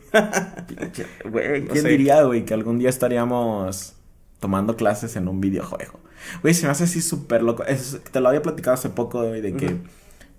[1.30, 3.96] güey, ¿quién diría, güey, que algún día estaríamos
[4.40, 6.00] tomando clases en un videojuego?
[6.42, 7.64] Güey, se me hace así súper loco.
[8.12, 9.78] te lo había platicado hace poco, güey, de que,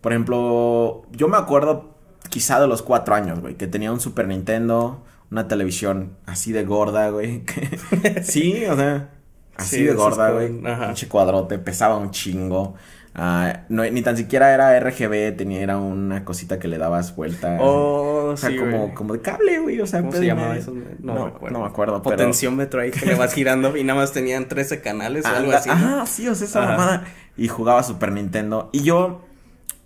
[0.00, 1.96] por ejemplo, yo me acuerdo
[2.28, 6.64] quizá de los cuatro años, güey, que tenía un Super Nintendo, una televisión así de
[6.64, 7.44] gorda, güey.
[8.22, 9.10] sí, o sea,
[9.56, 10.50] así de gorda, güey.
[10.50, 12.74] Un cuadrote, pesaba un chingo.
[13.18, 17.56] Ah, no, ni tan siquiera era RGB, tenía, era una cosita que le dabas vuelta.
[17.60, 19.80] Oh, o sea, como, como de cable, güey.
[19.80, 20.74] O sea, ¿cómo se llamaba eso?
[21.00, 21.58] No, no, me acuerdo.
[21.58, 22.02] No me acuerdo.
[22.02, 25.70] Potenciómetro ahí que le vas girando y nada más tenían 13 canales o algo así.
[25.72, 27.04] Ah, sí, o sea, esa mamada.
[27.38, 28.68] Y jugaba Super Nintendo.
[28.72, 29.24] Y yo,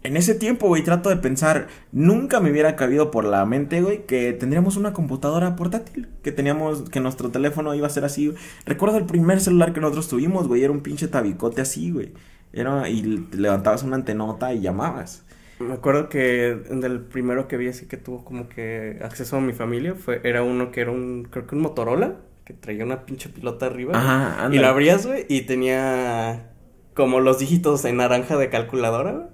[0.02, 4.06] en ese tiempo, güey, trato de pensar, nunca me hubiera cabido por la mente, güey,
[4.06, 8.34] que tendríamos una computadora portátil, que teníamos, que nuestro teléfono iba a ser así.
[8.66, 12.12] Recuerdo el primer celular que nosotros tuvimos, güey, era un pinche tabicote así, güey.
[12.52, 15.24] Era, y levantabas una antenota y llamabas.
[15.60, 19.52] Me acuerdo que del primero que vi así que tuvo como que acceso a mi
[19.52, 23.28] familia fue era uno que era un creo que un Motorola que traía una pinche
[23.28, 26.50] pilota arriba Ajá, y la abrías güey y tenía
[26.94, 29.26] como los dígitos en naranja de calculadora güey.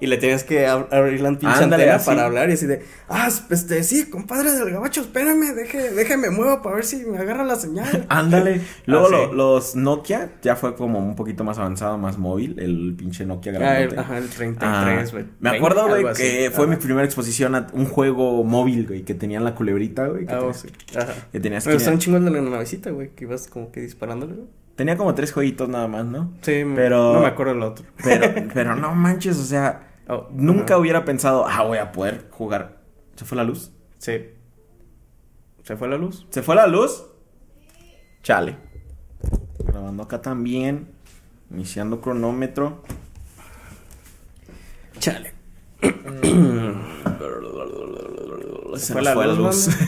[0.00, 3.82] Y le tenías que abrir la pinche antena para hablar y así de, ah, este,
[3.82, 8.06] sí, compadre del gabacho, espérame, deje, déjeme muevo para ver si me agarra la señal.
[8.08, 8.60] Ándale.
[8.86, 13.26] Luego ah, los Nokia ya fue como un poquito más avanzado, más móvil, el pinche
[13.26, 13.96] Nokia grande.
[13.96, 15.24] Ah, ajá, el 33, güey.
[15.40, 19.40] me acuerdo, güey, que fue mi primera exposición a un juego móvil, güey, que tenía
[19.40, 20.26] la culebrita, güey.
[20.28, 20.68] Ah, oh, sí.
[20.96, 21.12] Ajá.
[21.32, 21.76] Que tenías que...
[21.76, 24.46] Pero chingón de la navecita, güey, que ibas como que disparándole, güey.
[24.76, 26.32] Tenía como tres jueguitos nada más, ¿no?
[26.42, 27.14] Sí, pero...
[27.14, 27.84] No me acuerdo el otro.
[28.04, 32.78] Pero, pero no manches, o sea Oh, Nunca hubiera pensado, ah, voy a poder jugar.
[33.16, 33.72] ¿Se fue la luz?
[33.98, 34.30] Sí.
[35.62, 36.26] ¿Se fue la luz?
[36.30, 37.04] ¿Se fue la luz?
[38.22, 38.56] Chale.
[39.58, 40.88] Grabando acá también.
[41.50, 42.82] Iniciando cronómetro.
[44.98, 45.34] Chale.
[48.76, 49.68] Se, fue, la, luz.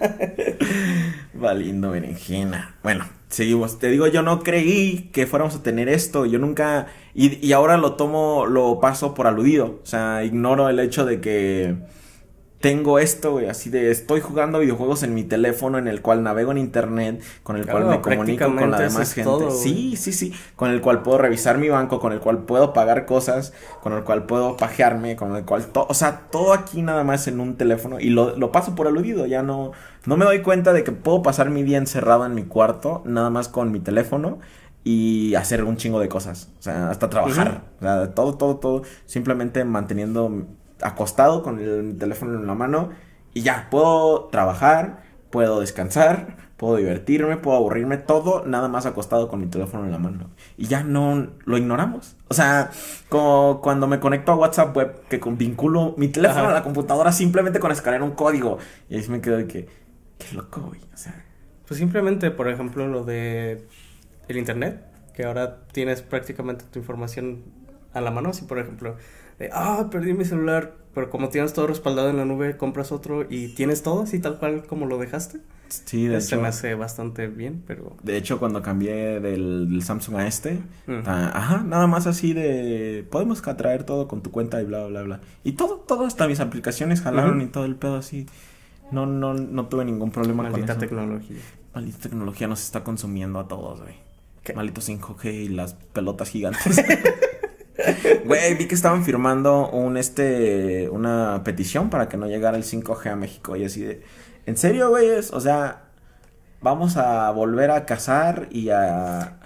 [1.40, 2.76] Valiendo berenjena.
[2.82, 3.78] Bueno, seguimos.
[3.78, 6.26] Te digo, yo no creí que fuéramos a tener esto.
[6.26, 6.88] Yo nunca.
[7.14, 9.80] Y, y ahora lo tomo, lo paso por aludido.
[9.82, 11.76] O sea, ignoro el hecho de que
[12.60, 16.52] tengo esto, güey, así de estoy jugando videojuegos en mi teléfono en el cual navego
[16.52, 19.50] en internet, con el cual me comunico con la demás gente.
[19.50, 23.06] sí, sí, sí, con el cual puedo revisar mi banco, con el cual puedo pagar
[23.06, 27.02] cosas, con el cual puedo pajearme, con el cual todo, o sea, todo aquí nada
[27.02, 29.72] más en un teléfono y lo, lo paso por aludido, ya no
[30.04, 33.30] no me doy cuenta de que puedo pasar mi día encerrado en mi cuarto nada
[33.30, 34.38] más con mi teléfono
[34.84, 38.82] y hacer un chingo de cosas, o sea, hasta trabajar, o sea, todo todo todo
[39.06, 40.46] simplemente manteniendo
[40.82, 42.90] acostado con el teléfono en la mano
[43.32, 49.40] y ya, puedo trabajar, puedo descansar, puedo divertirme, puedo aburrirme, todo nada más acostado con
[49.40, 50.30] mi teléfono en la mano.
[50.56, 52.16] Y ya no lo ignoramos.
[52.28, 52.70] O sea,
[53.08, 57.60] como cuando me conecto a WhatsApp web, que vinculo mi teléfono a la computadora simplemente
[57.60, 58.58] con escanear un código.
[58.88, 59.68] Y ahí me quedo de que,
[60.18, 60.80] qué loco, güey.
[60.92, 61.24] O sea.
[61.66, 63.64] Pues simplemente, por ejemplo, lo de
[64.26, 67.44] el internet, que ahora tienes prácticamente tu información
[67.94, 68.32] a la mano.
[68.32, 68.96] Si, por ejemplo,
[69.52, 73.48] ah, perdí mi celular, pero como tienes todo respaldado en la nube, compras otro y
[73.54, 75.40] tienes todo así tal cual como lo dejaste.
[75.68, 76.26] Sí, de hecho.
[76.26, 77.96] Se me hace bastante bien, pero...
[78.02, 80.58] De hecho, cuando cambié del, Samsung a este,
[81.06, 83.06] ah, ajá, nada más así de...
[83.08, 85.20] Podemos traer todo con tu cuenta y bla, bla, bla.
[85.44, 88.26] Y todo, todo, hasta mis aplicaciones jalaron y todo el pedo así.
[88.90, 90.76] No, no, no tuve ningún problema con eso.
[90.76, 91.38] tecnología.
[91.72, 93.94] Maldita tecnología nos está consumiendo a todos, güey.
[94.56, 96.84] Maldito 5G y las pelotas gigantes.
[98.24, 103.10] Güey, vi que estaban firmando un este una petición para que no llegara el 5G
[103.10, 104.02] a México y así de
[104.46, 105.32] ¿En serio, güeyes?
[105.32, 105.82] O sea,
[106.60, 109.38] vamos a volver a cazar y a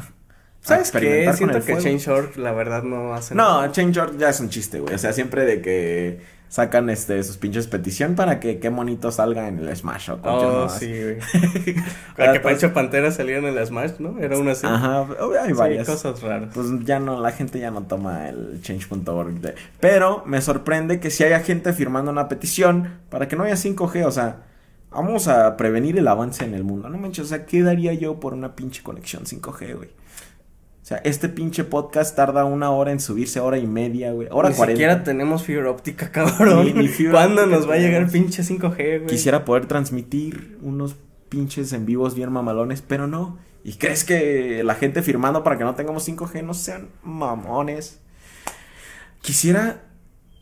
[0.60, 1.30] ¿Sabes qué?
[1.34, 4.94] Siento que Change.org la verdad no hace No, Change.org ya es un chiste, güey.
[4.94, 9.48] O sea, siempre de que sacan este sus pinches petición para que qué monito salga
[9.48, 11.18] en el Smash o Oh, sí, güey.
[12.16, 14.18] para que Pancho Pantera saliera en el Smash, ¿no?
[14.20, 14.66] Era una así.
[14.66, 15.06] Ajá,
[15.42, 15.86] hay varias.
[15.88, 16.50] cosas raras.
[16.54, 19.54] Pues ya no, la gente ya no toma el change.org.
[19.80, 24.04] Pero me sorprende que si haya gente firmando una petición para que no haya 5G,
[24.06, 24.42] o sea,
[24.90, 26.88] vamos a prevenir el avance en el mundo.
[26.88, 29.90] No manches, o sea, ¿qué daría yo por una pinche conexión 5G, güey?
[30.84, 34.28] O sea, este pinche podcast tarda una hora en subirse, hora y media, güey.
[34.30, 36.74] Hora Ni siquiera tenemos fibra óptica, cabrón.
[36.76, 39.06] Ni, ¿Cuándo nos va a llegar pinche 5G, güey?
[39.06, 40.96] Quisiera poder transmitir unos
[41.30, 43.38] pinches en vivos bien mamalones, pero no.
[43.64, 48.00] ¿Y crees que la gente firmando para que no tengamos 5G no sean mamones?
[49.22, 49.84] Quisiera,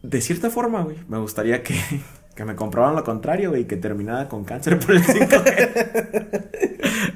[0.02, 1.78] de cierta forma, güey, me gustaría que,
[2.34, 6.71] que me comprobaran lo contrario, güey, que terminara con cáncer por el 5G.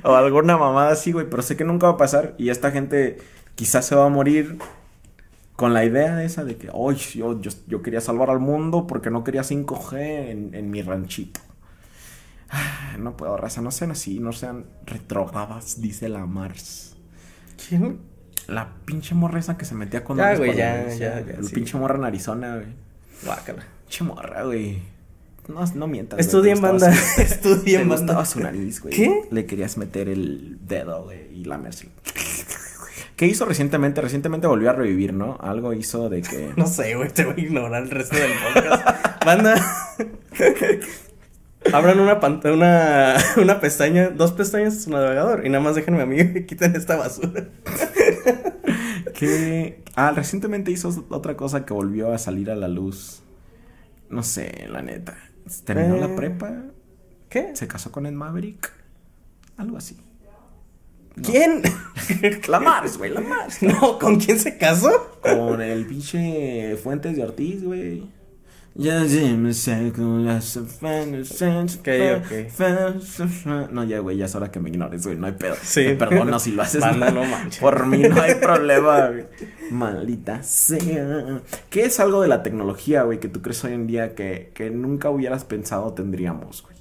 [0.07, 3.19] o alguna mamada así, güey, pero sé que nunca va a pasar y esta gente
[3.57, 4.59] quizás se va a morir
[5.57, 9.25] con la idea esa de que, hoy yo, yo, quería salvar al mundo porque no
[9.25, 9.99] quería 5G
[10.31, 11.40] en, en mi ranchito.
[12.99, 16.97] no puedo, raza, no sean así, no sean retrogadas, dice la Mars.
[17.69, 17.99] ¿Quién?
[18.47, 20.19] La pinche morra esa que se metía con...
[20.19, 22.69] Ya, güey, ya, ya, El pinche morra en Arizona, güey.
[23.25, 23.64] Guácala.
[23.87, 24.83] Pinche morra, güey.
[25.49, 26.19] No, no mientas.
[26.19, 26.93] Estudia en banda.
[27.19, 28.25] Estudia en banda.
[28.25, 28.95] su nariz, güey.
[28.95, 29.23] ¿Qué?
[29.31, 31.89] Le querías meter el dedo, güey, y la mercy.
[33.17, 34.01] ¿Qué hizo recientemente?
[34.03, 35.39] Recientemente volvió a revivir, ¿no?
[35.41, 36.53] Algo hizo de que.
[36.57, 39.25] No sé, güey, te voy a ignorar el resto del podcast.
[39.25, 39.55] banda.
[41.73, 46.03] Abran una pantalla, una, una pestaña, dos pestañas en su navegador y nada más déjenme
[46.03, 47.49] a mí y quiten esta basura.
[49.15, 49.83] ¿Qué?
[49.97, 53.23] Ah, recientemente hizo otra cosa que volvió a salir a la luz.
[54.11, 55.17] No sé, la neta.
[55.65, 56.65] Terminó la eh, prepa.
[57.29, 57.55] ¿Qué?
[57.55, 58.73] Se casó con el Maverick.
[59.57, 59.97] Algo así.
[61.23, 61.63] ¿Quién?
[62.49, 63.59] la Mars, güey, la Mars.
[63.63, 65.19] No, ¿con quién se casó?
[65.23, 68.15] Con el pinche Fuentes de Ortiz, güey.
[68.79, 69.55] Ya me
[70.25, 70.59] las
[73.71, 75.55] No, ya, güey, ya es hora que me ignores, güey, no hay pedo.
[75.62, 75.85] Sí.
[75.85, 76.83] Te perdono si lo haces.
[76.83, 77.59] Banda, no manches.
[77.59, 79.25] Por mí no hay problema, güey.
[79.71, 81.41] Maldita sea.
[81.71, 84.71] ¿Qué es algo de la tecnología, güey, que tú crees hoy en día que, que
[84.71, 86.77] nunca hubieras pensado tendríamos, güey?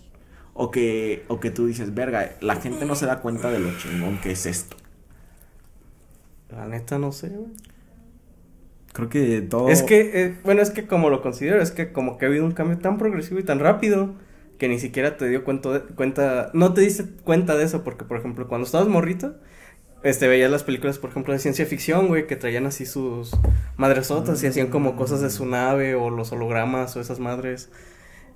[0.54, 3.78] O que, o que tú dices, verga, la gente no se da cuenta de lo
[3.78, 4.76] chingón que es esto.
[6.50, 7.52] La neta no sé, güey.
[8.96, 9.68] Creo que todo.
[9.68, 12.46] Es que, eh, bueno, es que como lo considero, es que como que ha habido
[12.46, 14.16] un cambio tan progresivo y tan rápido
[14.58, 18.18] que ni siquiera te dio cuenta, cuenta no te diste cuenta de eso, porque por
[18.18, 19.36] ejemplo, cuando estabas morrito,
[20.02, 23.32] este, veías las películas, por ejemplo, de ciencia ficción, güey, que traían así sus
[23.76, 27.70] madresotas y hacían como cosas de su nave o los hologramas o esas madres.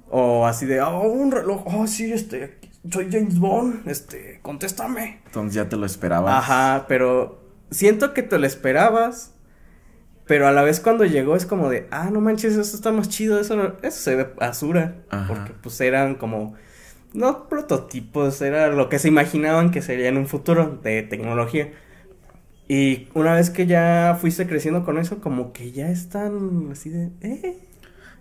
[0.10, 2.58] O así de, oh, un reloj, oh, sí, este,
[2.92, 5.22] soy James Bond, este, contéstame.
[5.28, 6.36] Entonces ya te lo esperabas.
[6.36, 7.40] Ajá, pero
[7.72, 9.36] siento que te lo esperabas,
[10.30, 13.10] pero a la vez cuando llegó es como de, ah, no manches, eso está más
[13.10, 14.98] chido, eso, eso se ve basura.
[15.10, 15.28] Ajá.
[15.28, 16.54] Porque pues eran como,
[17.16, 21.72] no prototipos, era lo que se imaginaban que sería en un futuro de tecnología.
[22.68, 27.10] Y una vez que ya fuiste creciendo con eso, como que ya están así de,
[27.22, 27.58] eh.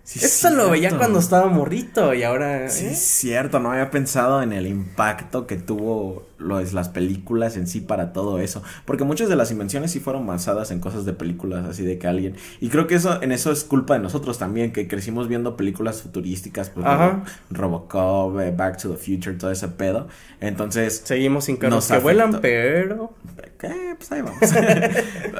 [0.03, 2.67] Sí, Esto lo veía cuando estaba morrito y ahora.
[2.69, 2.91] Sí, ¿eh?
[2.91, 7.79] es cierto, no había pensado en el impacto que tuvo los, las películas en sí
[7.81, 8.63] para todo eso.
[8.85, 12.07] Porque muchas de las invenciones sí fueron basadas en cosas de películas, así de que
[12.07, 12.35] alguien.
[12.59, 16.01] Y creo que eso, en eso es culpa de nosotros también, que crecimos viendo películas
[16.01, 17.23] futurísticas, pues Ajá.
[17.51, 20.07] Robo- Robocop, eh, Back to the Future, todo ese pedo.
[20.41, 22.41] Entonces, Seguimos sin carros Nos que vuelan, afectó.
[22.41, 23.13] pero.
[23.61, 24.39] eh, pues ahí vamos.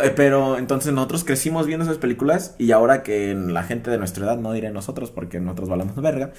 [0.02, 4.26] Eh, Pero entonces nosotros crecimos viendo esas películas y ahora que la gente de nuestra
[4.26, 6.32] edad, no diré nosotros porque nosotros valemos verga,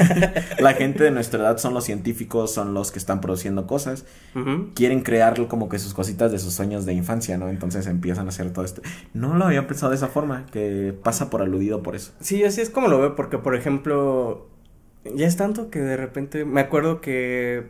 [0.58, 4.04] la gente de nuestra edad son los científicos, son los que están produciendo cosas,
[4.74, 7.48] quieren crear como que sus cositas de sus sueños de infancia, ¿no?
[7.48, 8.82] Entonces empiezan a hacer todo esto.
[9.12, 12.12] No lo había pensado de esa forma, que pasa por aludido por eso.
[12.20, 14.48] Sí, así es como lo veo, porque por ejemplo,
[15.14, 17.68] ya es tanto que de repente me acuerdo que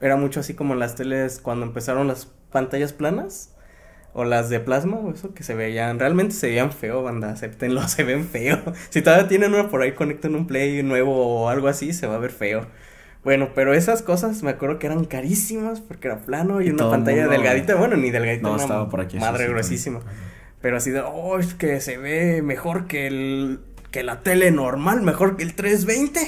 [0.00, 3.54] era mucho así como en las teles cuando empezaron las pantallas planas
[4.18, 7.86] o las de plasma o eso que se veían, realmente se veían feo, banda, acéptenlo,
[7.88, 8.58] se ven feo.
[8.90, 12.16] Si todavía tienen uno por ahí, conecten un play nuevo o algo así, se va
[12.16, 12.66] a ver feo.
[13.24, 16.88] Bueno, pero esas cosas me acuerdo que eran carísimas porque era plano y, Y una
[16.90, 19.18] pantalla mundo- delgadita, bueno, ni delgadita, No, una estaba por aquí.
[19.18, 20.00] madre sí, gruesísima.
[20.60, 25.02] Pero así de, oh, es que se ve mejor que el que la tele normal,
[25.02, 26.20] mejor que el 320.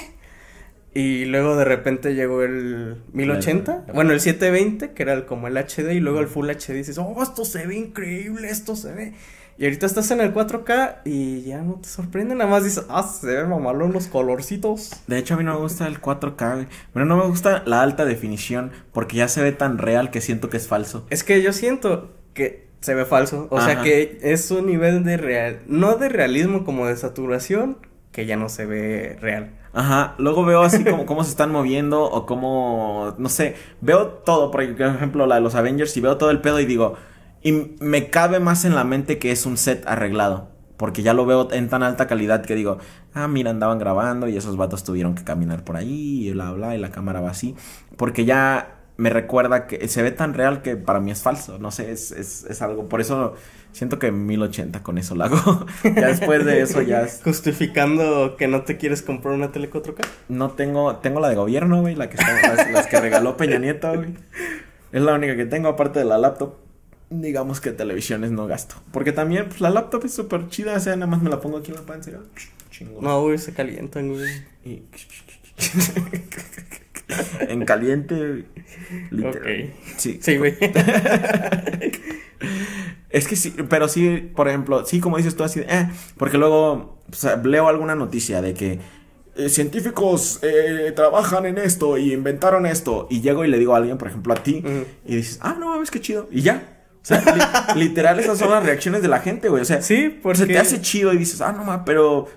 [0.93, 3.95] Y luego de repente llegó el 1080, Claro.
[3.95, 6.99] bueno, el 720, que era el- como el HD, y luego el Full HD dices,
[6.99, 9.13] oh, esto se ve increíble, esto se ve.
[9.57, 13.03] Y ahorita estás en el 4K y ya no te sorprende, nada más dices, ah,
[13.03, 14.91] se ven mamalón los colorcitos.
[15.07, 16.67] De hecho, a mí no me gusta el 4K, güey.
[16.95, 20.49] Pero no me gusta la alta definición porque ya se ve tan real que siento
[20.51, 21.07] que es falso.
[21.11, 25.19] Es que yo siento que se ve falso, o sea que es un nivel de
[25.19, 27.77] real, no de realismo como de saturación,
[28.13, 29.51] que ya no se ve real.
[29.73, 34.51] Ajá, luego veo así como cómo se están moviendo o cómo, no sé, veo todo,
[34.51, 36.97] por ejemplo, la de los Avengers y veo todo el pedo y digo,
[37.43, 41.25] y me cabe más en la mente que es un set arreglado, porque ya lo
[41.25, 42.79] veo en tan alta calidad que digo,
[43.15, 46.75] ah, mira, andaban grabando y esos vatos tuvieron que caminar por ahí y bla, bla,
[46.75, 47.55] y la cámara va así,
[47.97, 51.71] porque ya me recuerda que se ve tan real que para mí es falso, no
[51.71, 53.35] sé, es, es, es algo, por eso
[53.73, 57.23] siento que 1080 con eso lo hago, ya después de eso ya es...
[57.25, 60.07] Justificando que no te quieres comprar una tele 4K.
[60.29, 63.59] No tengo, tengo la de gobierno, güey, la que está, las, las que regaló Peña
[63.59, 64.15] Nieto, güey.
[64.93, 66.57] Es la única que tengo, aparte de la laptop.
[67.09, 68.75] Digamos que televisiones no gasto.
[68.93, 71.57] Porque también, pues la laptop es súper chida, o sea, nada más me la pongo
[71.57, 72.11] aquí en la panza
[72.71, 73.03] chingón.
[73.03, 74.29] No, güey, se calientan, güey.
[74.65, 74.83] Y-
[77.49, 78.45] en caliente,
[79.11, 79.73] literal.
[79.97, 80.19] Sí.
[80.23, 80.57] Sí, güey.
[83.11, 87.01] Es que sí, pero sí, por ejemplo, sí, como dices tú así, eh, porque luego
[87.43, 88.79] leo alguna noticia de que
[89.35, 93.79] eh, científicos eh, trabajan en esto y inventaron esto, y llego y le digo a
[93.79, 94.63] alguien, por ejemplo, a ti,
[95.05, 96.85] y dices, ah, no mames, qué chido, y ya.
[97.03, 97.21] O sea,
[97.75, 99.63] li- literal, esas son las reacciones de la gente, güey.
[99.63, 100.47] O sea, Sí, se porque...
[100.47, 102.29] te hace chido y dices, ah, no mames, pero.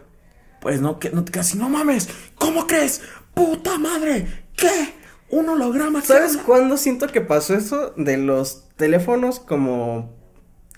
[0.60, 3.02] Pues no, que, no te quedas así, no mames, ¿cómo crees?
[3.34, 4.26] ¡Puta madre!
[4.56, 4.94] ¿Qué?
[5.30, 6.02] ¿Un holograma?
[6.02, 7.94] ¿Sabes habla?" cuándo siento que pasó eso?
[7.98, 10.16] De los teléfonos como...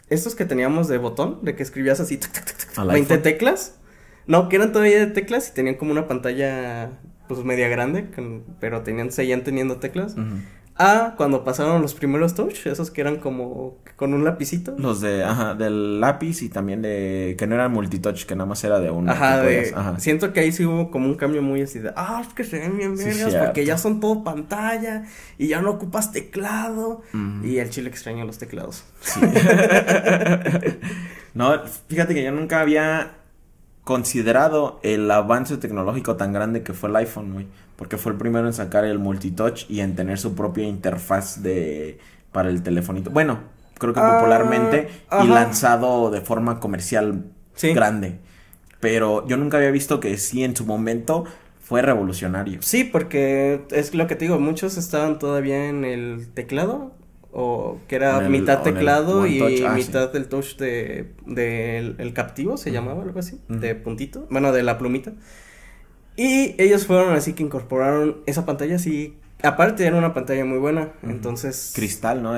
[0.09, 2.17] Estos que teníamos de botón, de que escribías así...
[2.17, 3.23] tuc, tuc, tuc, tuc, ¿Al 20 iPhone?
[3.23, 3.75] teclas.
[4.27, 6.99] No, que eran todavía de teclas y tenían como una pantalla...
[7.27, 10.15] Pues media grande, con- pero tenían, seguían teniendo teclas.
[10.77, 14.75] Ah, cuando pasaron los primeros touch, esos que eran como con un lapicito.
[14.77, 18.61] Los de, ajá, del lápiz y también de, que no eran multitouch, que nada más
[18.65, 19.09] era de uno.
[19.09, 19.99] Ajá, de, podías- ajá.
[19.99, 22.59] siento que ahí sí hubo como un cambio muy así de, ah, es que se
[22.59, 23.45] ven bien Sí, vergas cierto.
[23.45, 25.05] porque ya son todo pantalla
[25.37, 27.01] y ya no ocupas teclado.
[27.13, 27.45] Ujú.
[27.47, 28.83] Y el chile extraña los teclados.
[28.99, 29.21] Sí.
[31.33, 33.11] no, fíjate que yo nunca había
[33.85, 37.47] considerado el avance tecnológico tan grande que fue el iPhone, güey.
[37.77, 41.99] Porque fue el primero en sacar el multitouch y en tener su propia interfaz de
[42.33, 43.11] para el telefonito.
[43.11, 43.39] Bueno,
[43.77, 44.89] creo que Ah, popularmente
[45.23, 47.73] y lanzado de forma comercial Sí.
[47.73, 48.19] grande.
[48.81, 51.23] Pero yo nunca había visto que sí en su momento
[51.61, 52.61] fue revolucionario.
[52.61, 56.91] Sí, porque es lo que te digo, muchos estaban todavía en el teclado
[57.37, 62.13] o que era el- mitad el teclado y ah, mitad del touch de, del el
[62.13, 63.59] captivo, se llamaba algo así, Ujú.
[63.59, 65.11] de puntito, bueno, de la plumita.
[66.15, 70.93] Y ellos fueron así que incorporaron esa pantalla así Aparte era una pantalla muy buena,
[71.03, 71.73] entonces...
[71.75, 72.33] Cristal, ¿no?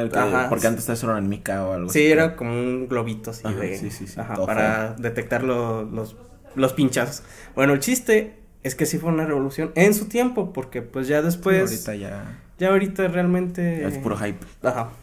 [0.50, 2.08] porque antes eso era en mica o algo sí, así.
[2.08, 3.78] Sí, era como un globito así de...
[3.78, 4.20] Sí, sí, sí.
[4.20, 6.16] Ajá, para detectar los,
[6.56, 7.22] los pinchazos.
[7.56, 8.34] Bueno, el chiste
[8.64, 11.72] es que sí fue una revolución en su tiempo, porque pues ya después...
[11.72, 12.40] ahorita ya...
[12.60, 13.86] Ya ahorita realmente...
[13.86, 14.46] Es puro hype.
[14.64, 14.90] Ajá.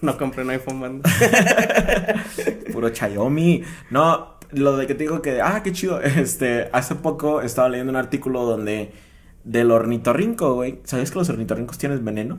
[0.00, 1.02] No compren iPhone, man.
[2.72, 3.64] puro Xiaomi.
[3.90, 5.40] No, lo de que te digo que...
[5.40, 6.00] Ah, qué chido.
[6.02, 8.92] Este, hace poco estaba leyendo un artículo donde
[9.44, 10.80] del ornitorrinco, güey.
[10.84, 12.38] ¿Sabías que los ornitorrincos tienen veneno?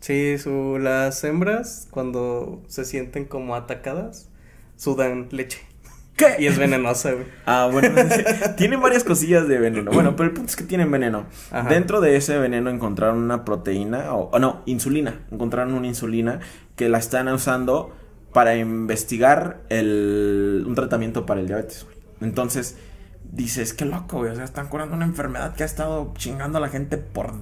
[0.00, 4.30] Sí, su, las hembras cuando se sienten como atacadas
[4.76, 5.60] sudan leche.
[6.20, 6.42] ¿Qué?
[6.42, 7.24] Y es venenosa, güey.
[7.46, 7.88] Ah, bueno,
[8.56, 9.90] tienen varias cosillas de veneno.
[9.90, 11.24] Bueno, pero el punto es que tienen veneno.
[11.68, 15.20] Dentro de ese veneno encontraron una proteína, o, no, insulina.
[15.30, 16.40] Encontraron una insulina
[16.76, 17.96] que la están usando
[18.34, 21.96] para investigar el, un tratamiento para el diabetes, güey.
[22.20, 22.76] Entonces,
[23.32, 24.30] dices, qué loco, güey.
[24.30, 27.32] O sea, están curando una enfermedad que ha estado chingando a la gente por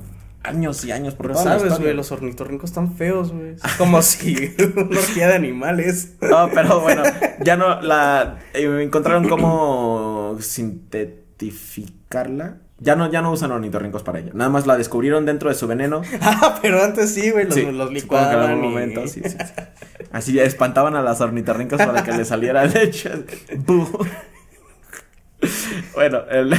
[0.43, 1.15] años y años.
[1.15, 3.55] Por Pero sabes, güey, los ornitorrincos están feos, güey.
[3.55, 6.17] Es como si una orgía de animales.
[6.21, 7.03] No, pero bueno,
[7.41, 12.59] ya no, la, eh, encontraron cómo sintetificarla.
[12.81, 14.31] Ya no, ya no usan ornitorrincos para ella.
[14.35, 16.03] Nada más la descubrieron dentro de su veneno.
[16.21, 18.53] ah, pero antes sí, güey, los, los licuaban.
[18.53, 19.37] En momento, sí, sí, sí.
[20.13, 23.11] Así espantaban a las ornitorrincos para que le saliera leche.
[25.95, 26.51] bueno, el,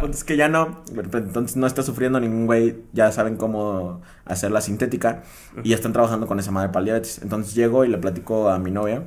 [0.00, 0.82] punto es que ya no.
[0.94, 2.76] Entonces no está sufriendo ningún güey.
[2.92, 5.22] Ya saben cómo hacerla sintética.
[5.62, 7.20] Y ya están trabajando con esa madre para el diabetes.
[7.22, 9.04] Entonces llego y le platico a mi novia.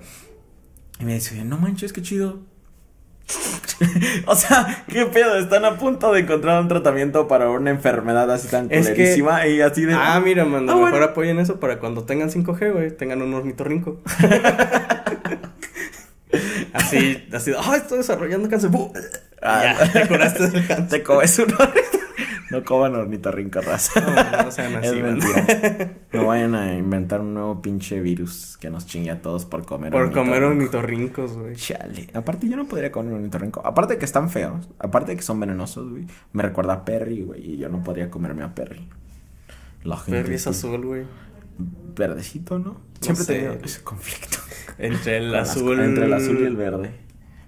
[0.99, 2.39] Y me dice, no manches, qué chido.
[4.27, 8.47] o sea, qué pedo, están a punto de encontrar un tratamiento para una enfermedad así
[8.47, 9.93] tan es y así de.
[9.95, 14.01] Ah, mira, manda, ah, mejor apoyen eso para cuando tengan 5G, güey, tengan un ornitorrinco.
[16.75, 18.69] Así, así, ¡ay, estoy desarrollando cáncer!
[19.41, 20.89] Ah, ya, te curaste del cáncer.
[20.89, 21.55] Te comes uno.
[22.51, 24.01] No coman ornitorrinco raza.
[24.01, 28.85] No, no sean así, es No vayan a inventar un nuevo pinche virus que nos
[28.85, 31.55] chingue a todos por comer Por comer ornitorrincos, güey.
[31.55, 32.07] Chale.
[32.13, 33.65] Aparte, yo no podría comer un ornitorrinco.
[33.65, 34.69] Aparte de que están feos.
[34.79, 36.05] Aparte de que son venenosos, güey.
[36.33, 37.53] Me recuerda a Perry, güey.
[37.53, 38.87] Y yo no podría comerme a Perry.
[39.83, 41.05] La gente, Perry es azul, güey.
[41.57, 42.77] Verdecito, ¿no?
[42.99, 44.37] Siempre he tenido ese conflicto.
[44.77, 45.79] Entre el azul.
[45.79, 46.91] entre el azul y el verde.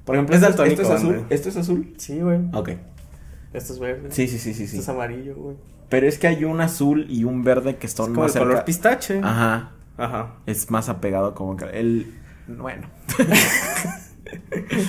[0.05, 1.25] Por ejemplo, ¿esto, es azul?
[1.29, 1.93] ¿Esto es azul?
[1.97, 2.39] Sí, güey.
[2.53, 2.69] Ok.
[3.53, 4.09] Esto es verde.
[4.11, 4.63] Sí, sí, sí, sí.
[4.63, 5.57] Esto es amarillo, güey.
[5.89, 8.43] Pero es que hay un azul y un verde que son es como más el
[8.43, 9.19] color pistache.
[9.23, 9.71] Ajá.
[9.97, 10.35] Ajá.
[10.45, 12.13] Es más apegado como que el
[12.47, 12.87] bueno.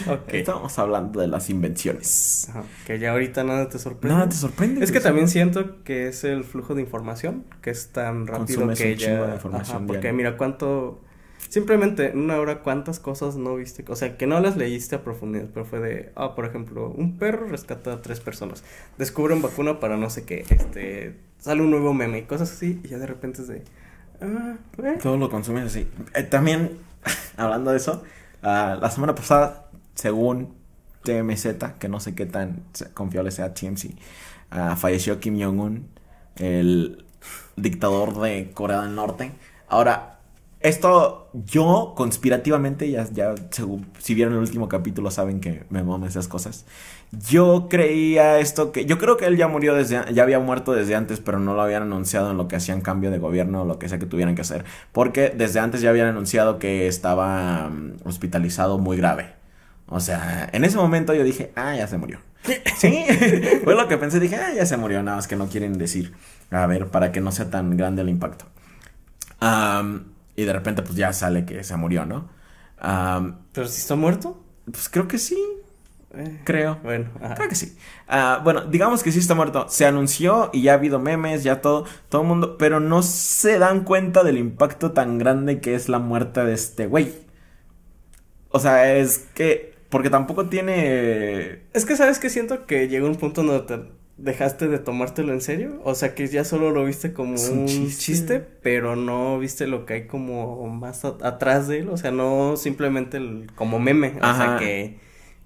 [0.08, 0.40] okay.
[0.40, 2.48] Estamos hablando de las invenciones.
[2.50, 2.62] Ajá.
[2.86, 4.14] Que ya ahorita nada te sorprende.
[4.14, 4.84] Nada te sorprende.
[4.84, 8.96] Es que también siento que es el flujo de información que es tan rápido que
[8.96, 9.26] ya.
[9.26, 11.00] De información Ajá, porque mira cuánto
[11.48, 13.84] Simplemente en una hora, ¿cuántas cosas no viste?
[13.88, 17.16] O sea, que no las leíste a profundidad, pero fue de, ah, por ejemplo, un
[17.16, 18.64] perro rescata a tres personas,
[18.98, 22.88] descubren vacuna para no sé qué, este, sale un nuevo meme y cosas así, y
[22.88, 23.62] ya de repente es de,
[24.20, 24.56] ah.
[25.02, 25.86] Todo lo consumes así.
[26.14, 26.78] Eh, también,
[27.36, 28.02] hablando de eso,
[28.42, 30.54] la semana pasada, según
[31.04, 33.94] TMZ, que no sé qué tan confiable sea TMC,
[34.52, 35.88] uh, falleció Kim Jong-un,
[36.36, 37.04] el
[37.56, 39.32] dictador de Corea del Norte.
[39.68, 40.17] Ahora,
[40.60, 43.34] esto yo conspirativamente, ya, ya
[43.98, 46.64] si vieron el último capítulo saben que me mamo esas cosas.
[47.28, 50.96] Yo creía esto que, yo creo que él ya murió desde, ya había muerto desde
[50.96, 53.78] antes, pero no lo habían anunciado en lo que hacían cambio de gobierno o lo
[53.78, 54.64] que sea que tuvieran que hacer.
[54.92, 59.34] Porque desde antes ya habían anunciado que estaba mm, hospitalizado muy grave.
[59.86, 62.18] O sea, en ese momento yo dije, ah, ya se murió.
[62.76, 63.04] sí,
[63.64, 66.14] fue lo que pensé, dije, ah, ya se murió, nada más que no quieren decir.
[66.50, 68.44] A ver, para que no sea tan grande el impacto.
[70.38, 72.28] Y de repente, pues ya sale que se murió, ¿no?
[73.52, 74.40] ¿Pero si está muerto?
[74.70, 75.36] Pues creo que sí.
[76.14, 76.78] Eh, creo.
[76.84, 77.76] Bueno, creo que sí.
[78.06, 79.66] Ah, bueno, digamos que sí está muerto.
[79.68, 83.58] Se anunció y ya ha habido memes, ya todo, todo el mundo, pero no se
[83.58, 87.12] dan cuenta del impacto tan grande que es la muerte de este güey.
[88.50, 91.64] O sea, es que, porque tampoco tiene...
[91.72, 95.40] Es que sabes que siento que llegó un punto donde te, dejaste de tomártelo en
[95.40, 95.80] serio.
[95.84, 98.44] O sea que ya solo lo viste como un, chiste.
[98.62, 101.88] pero no viste lo que hay como más atrás de él.
[101.88, 104.14] O sea, no simplemente el, como meme.
[104.18, 104.98] O sea que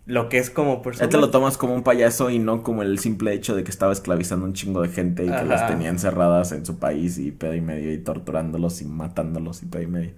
[0.06, 1.06] lo que es como persona.
[1.06, 3.70] Ya te lo tomas como un payaso y no como el simple hecho de que
[3.70, 7.30] estaba esclavizando un chingo de gente y que las tenía encerradas en su país y
[7.30, 10.12] pedo y medio y torturándolos y matándolos y pedo y medio.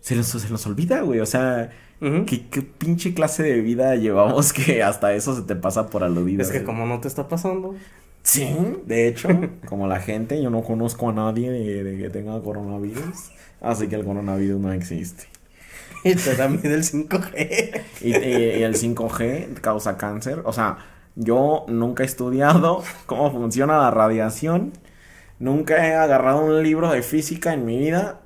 [0.00, 1.20] Se nos, se nos olvida, güey.
[1.20, 1.70] O sea,
[2.00, 6.40] ¿Qué, pinche clase de vida llevamos que hasta eso se te pasa por aludido?
[6.40, 7.74] Es que como no te está pasando.
[8.22, 8.48] Sí,
[8.86, 9.28] de hecho,
[9.68, 14.04] como la gente, yo no conozco a nadie de, que tenga coronavirus, así que el
[14.04, 15.24] coronavirus no existe.
[16.02, 17.82] Y te da miedo el 5G.
[18.00, 20.40] Y, y, el 5G causa cáncer.
[20.46, 20.78] O sea,
[21.14, 24.72] yo nunca he estudiado cómo funciona la radiación.
[25.38, 28.22] Nunca he agarrado un libro de física en mi vida,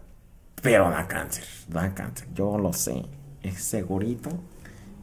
[0.64, 2.26] pero da cáncer, da cáncer.
[2.34, 3.04] Yo lo sé,
[3.42, 4.30] es segurito.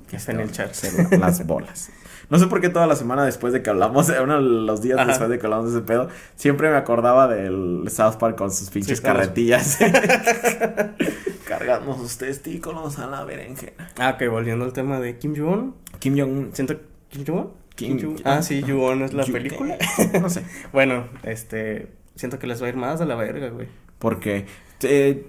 [0.09, 0.76] Que está en el chat.
[1.18, 1.89] Las bolas.
[2.30, 5.07] No sé por qué toda la semana después de que hablamos, uno de los días
[5.07, 8.70] después de que hablamos de ese pedo, siempre me acordaba del South Park con sus
[8.70, 9.78] pinches carretillas.
[11.47, 13.89] Cargamos sus testículos a la berenjena.
[13.97, 15.76] Ah, ok, volviendo al tema de Kim Jong-un.
[15.99, 16.49] Kim Jong-un.
[16.53, 16.76] Siento
[17.09, 17.49] Kim Jong-un.
[17.76, 19.78] Kim, Kim Ah, sí, Jong-un es la película.
[20.22, 20.43] no sé.
[20.74, 23.68] bueno, este, siento que les va a ir más a la verga, güey.
[23.99, 24.45] Porque
[24.84, 25.26] eh,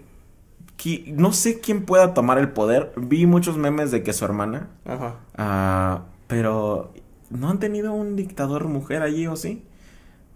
[1.07, 2.93] no sé quién pueda tomar el poder.
[2.97, 4.69] Vi muchos memes de que su hermana.
[4.85, 5.17] Ajá.
[5.37, 6.93] Ah, pero
[7.31, 9.63] no han tenido un dictador mujer allí o sí.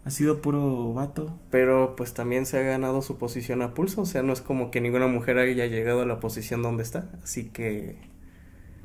[0.05, 1.37] Ha sido puro vato.
[1.51, 4.03] Pero pues también se ha ganado su posición a pulso.
[4.03, 7.11] O sea, no es como que ninguna mujer haya llegado a la posición donde está.
[7.25, 7.97] Así que.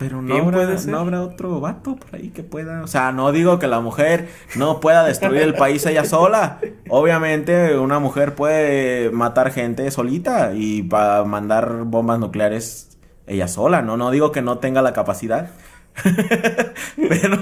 [0.02, 2.82] Pero no habrá, no habrá otro vato por ahí que pueda.
[2.82, 6.60] O sea, no digo que la mujer no pueda destruir el país ella sola.
[6.90, 12.98] Obviamente, una mujer puede matar gente solita y para mandar bombas nucleares
[13.28, 13.84] ella sola.
[13.84, 15.52] No, no digo que no tenga la capacidad.
[16.96, 17.40] pero,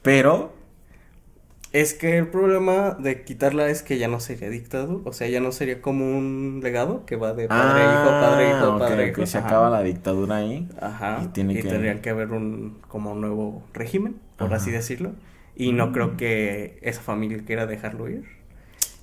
[0.00, 0.55] pero
[1.80, 5.40] es que el problema de quitarla es que ya no sería dictadura, o sea, ya
[5.40, 9.06] no sería como un legado que va de padre a hijo, padre hijo, ah, padre
[9.08, 9.20] hijo.
[9.20, 10.66] Que se acaba la dictadura ahí.
[10.80, 11.20] Ajá.
[11.22, 11.64] Y, tiene que...
[11.64, 15.12] tendría que haber un como un nuevo régimen, por así decirlo.
[15.54, 16.16] Y no creo mm.
[16.16, 18.24] que esa familia quiera dejarlo ir.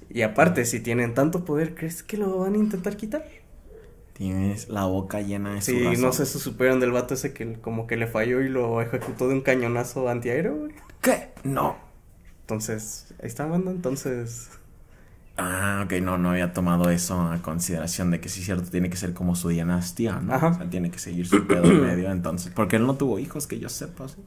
[0.10, 3.24] Y aparte, si tienen tanto poder, ¿crees que lo van a intentar quitar?
[4.14, 7.86] Tienes la boca llena de Sí, no sé si supieron del vato ese que como
[7.86, 10.72] que le falló y lo ejecutó de un cañonazo antiaéreo, güey.
[11.02, 11.30] ¿Qué?
[11.44, 11.83] No.
[12.54, 14.50] Entonces, ahí está banda, entonces...
[15.38, 18.98] Ah, ok, no, no había tomado eso a consideración de que sí, cierto, tiene que
[18.98, 20.36] ser como su dinastía, ¿no?
[20.36, 20.50] Ajá.
[20.50, 23.48] O sea, tiene que seguir su pedo en medio, entonces, porque él no tuvo hijos,
[23.48, 24.18] que yo sepa, ¿sí?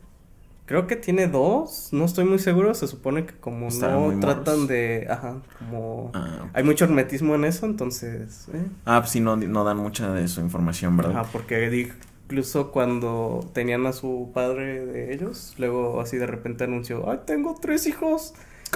[0.65, 5.07] Creo que tiene dos, no estoy muy seguro, se supone que como no tratan de,
[5.09, 8.49] ajá, como ah, hay mucho hermetismo en eso, entonces...
[8.53, 8.67] ¿eh?
[8.85, 11.21] Ah, pues sí, no, no dan mucha de su información, ¿verdad?
[11.21, 11.87] Ajá, porque
[12.27, 17.55] incluso cuando tenían a su padre de ellos, luego así de repente anunció, ay, tengo
[17.61, 18.35] tres hijos.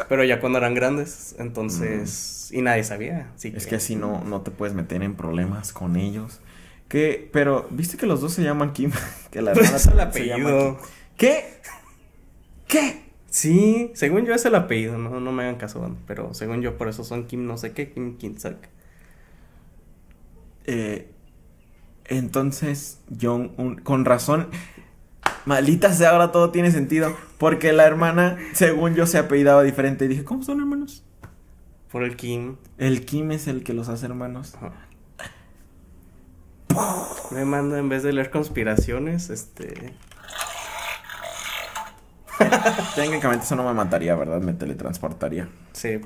[0.09, 3.33] Pero ya cuando eran grandes, entonces, y nadie sabía.
[3.43, 6.41] es que, así no, no te puedes meter en problemas con ellos.
[6.89, 8.93] Que, pero, ¿viste que los dos se llaman Kim?
[9.33, 10.79] que la hermana es el apellido.
[11.17, 11.45] ¿Qué?
[12.69, 13.03] ¿Qué?
[13.31, 16.89] Sí, según yo es el apellido, no, no me hagan caso, pero según yo por
[16.89, 18.69] eso son Kim no sé qué, Kim Kinsak.
[20.67, 21.11] Eh,
[22.11, 24.49] entonces, Jong con razón,
[25.47, 27.17] maldita sea, ahora todo tiene sentido.
[27.39, 30.05] Porque la hermana, según yo, se apellidaba diferente.
[30.05, 31.05] Y dije, ¿cómo son hermanos?
[31.91, 32.57] Por el Kim.
[32.79, 34.55] El Kim es el que los hace hermanos.
[37.31, 39.95] Me manda, en vez de leer conspiraciones, este.
[42.95, 44.41] Técnicamente eso no me mataría, ¿verdad?
[44.41, 45.49] Me teletransportaría.
[45.73, 46.01] Sí.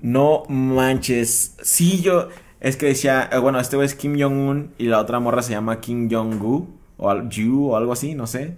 [0.00, 1.56] No manches.
[1.62, 2.28] Sí, yo.
[2.62, 5.80] Es que decía, eh, bueno, este es Kim Jong-un y la otra morra se llama
[5.80, 8.54] Kim Jong-gu o, o algo así, no sé.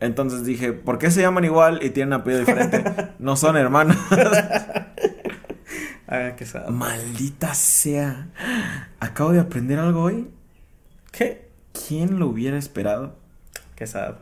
[0.00, 2.84] entonces dije, ¿por qué se llaman igual y tienen apellido diferente?
[3.18, 3.98] no son hermanos.
[6.08, 8.30] ah, qué Maldita sea.
[8.98, 10.30] Acabo de aprender algo hoy.
[11.10, 11.50] ¿Qué?
[11.86, 13.14] ¿Quién lo hubiera esperado?
[13.76, 14.14] Qué sad.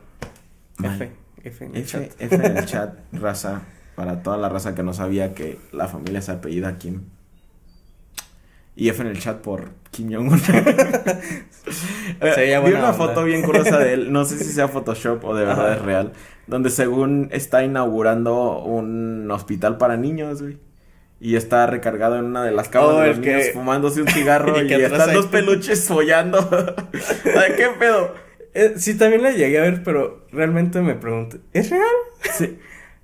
[0.83, 1.13] F.
[1.45, 2.11] F en el chat.
[2.19, 3.61] F en el chat, raza.
[3.95, 7.03] Para toda la raza que no sabía que la familia se apellida Kim.
[8.75, 10.41] Y F en el chat por Kim Jong-un.
[12.21, 15.73] Vi una foto bien curiosa de él, no sé si sea Photoshop o de verdad
[15.73, 16.13] es real,
[16.47, 20.57] donde según está inaugurando un hospital para niños, güey.
[21.19, 24.73] Y está recargado en una de las camas de los niños fumándose un cigarro y,
[24.73, 26.39] están dos peluches follando.
[27.37, 28.15] Ay, ¿Qué pedo?
[28.55, 31.85] Eh, sí, también la llegué a ver, pero realmente me pregunté, ¿es real?
[32.33, 32.57] Sí.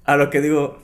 [0.03, 0.80] a lo que digo,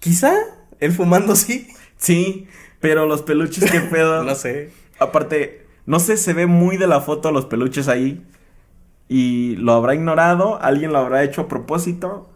[0.00, 0.34] quizá
[0.80, 1.68] él fumando sí.
[1.96, 2.46] Sí,
[2.80, 4.24] pero los peluches, qué pedo.
[4.24, 4.70] no sé.
[4.98, 8.24] Aparte, no sé, se ve muy de la foto los peluches ahí.
[9.08, 12.30] Y lo habrá ignorado, alguien lo habrá hecho a propósito.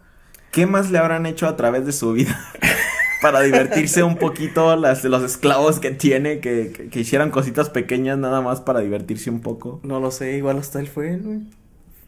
[0.51, 2.37] ¿Qué más le habrán hecho a través de su vida?
[3.21, 8.41] Para divertirse un poquito las, los esclavos que tiene, que, que, hicieran cositas pequeñas nada
[8.41, 9.79] más para divertirse un poco.
[9.83, 11.39] No lo sé, igual hasta él fue, güey.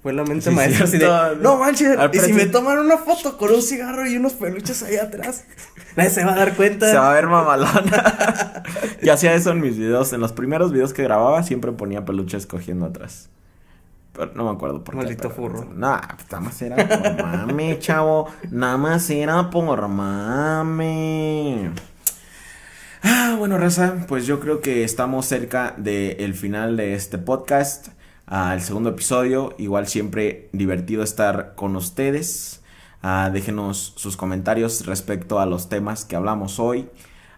[0.01, 1.07] Fue la mente maestra así de,
[1.41, 4.95] no manches, y si me toman una foto con un cigarro y unos peluches ahí
[4.95, 5.45] atrás,
[5.95, 6.89] nadie se va a dar cuenta.
[6.89, 8.63] Se va a ver mamalona.
[9.01, 12.45] y hacía eso en mis videos, en los primeros videos que grababa siempre ponía peluches
[12.45, 13.29] cogiendo atrás.
[14.13, 14.97] Pero no me acuerdo por qué.
[14.97, 15.65] Maldito furro.
[15.75, 18.29] No, pues nada más era por mame, chavo.
[18.49, 21.71] Nada más era por mame.
[23.03, 27.89] Ah, bueno, Raza, pues yo creo que estamos cerca del final de este podcast
[28.27, 29.55] al segundo episodio.
[29.57, 32.61] Igual siempre divertido estar con ustedes.
[33.01, 36.89] Ah, déjenos sus comentarios respecto a los temas que hablamos hoy.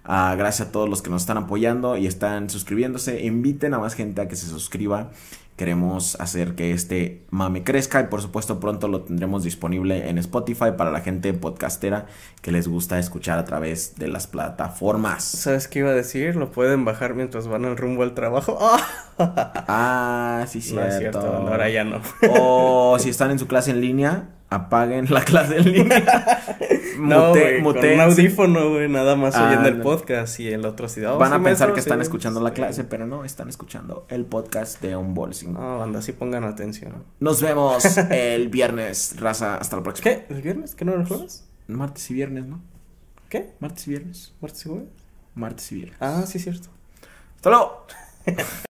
[0.04, 3.24] Ah, gracias a todos los que nos están apoyando y están suscribiéndose.
[3.24, 5.12] Inviten a más gente a que se suscriba.
[5.60, 10.72] Queremos hacer que este mame crezca y por supuesto pronto lo tendremos disponible en Spotify
[10.78, 12.06] para la gente podcastera
[12.42, 15.22] que les gusta escuchar a través de las plataformas.
[15.22, 16.38] ¿Sabes qué iba a decir?
[16.38, 18.58] Lo pueden bajar mientras van al rumbo al trabajo.
[19.20, 22.00] ah, sí, No es cierto, ahora ya no.
[22.30, 26.44] o si están en su clase en línea, apaguen la clase en línea.
[27.00, 30.66] no, Mute- güey, con un audífono, güey, nada más Ah, oyendo el podcast y el
[30.66, 31.04] otro así.
[31.06, 32.56] oh, Van a sí, pensar maestro, que están sí, escuchando la sí.
[32.56, 35.54] clase, pero no, están escuchando el podcast de Unbolsing.
[35.54, 37.04] No, banda, sí pongan atención.
[37.20, 39.56] Nos vemos el viernes, raza.
[39.58, 40.04] Hasta la próxima.
[40.12, 40.26] ¿Qué?
[40.30, 40.76] ¿El viernes?
[40.76, 41.46] ¿Qué no era el jueves?
[41.68, 42.62] Martes y viernes, ¿no?
[43.30, 43.52] ¿Qué?
[43.60, 44.34] Martes y viernes.
[44.42, 44.88] ¿Martes y jueves?
[45.36, 45.98] Martes y viernes.
[46.00, 46.70] Ah, sí, cierto.
[47.36, 47.86] Hasta luego.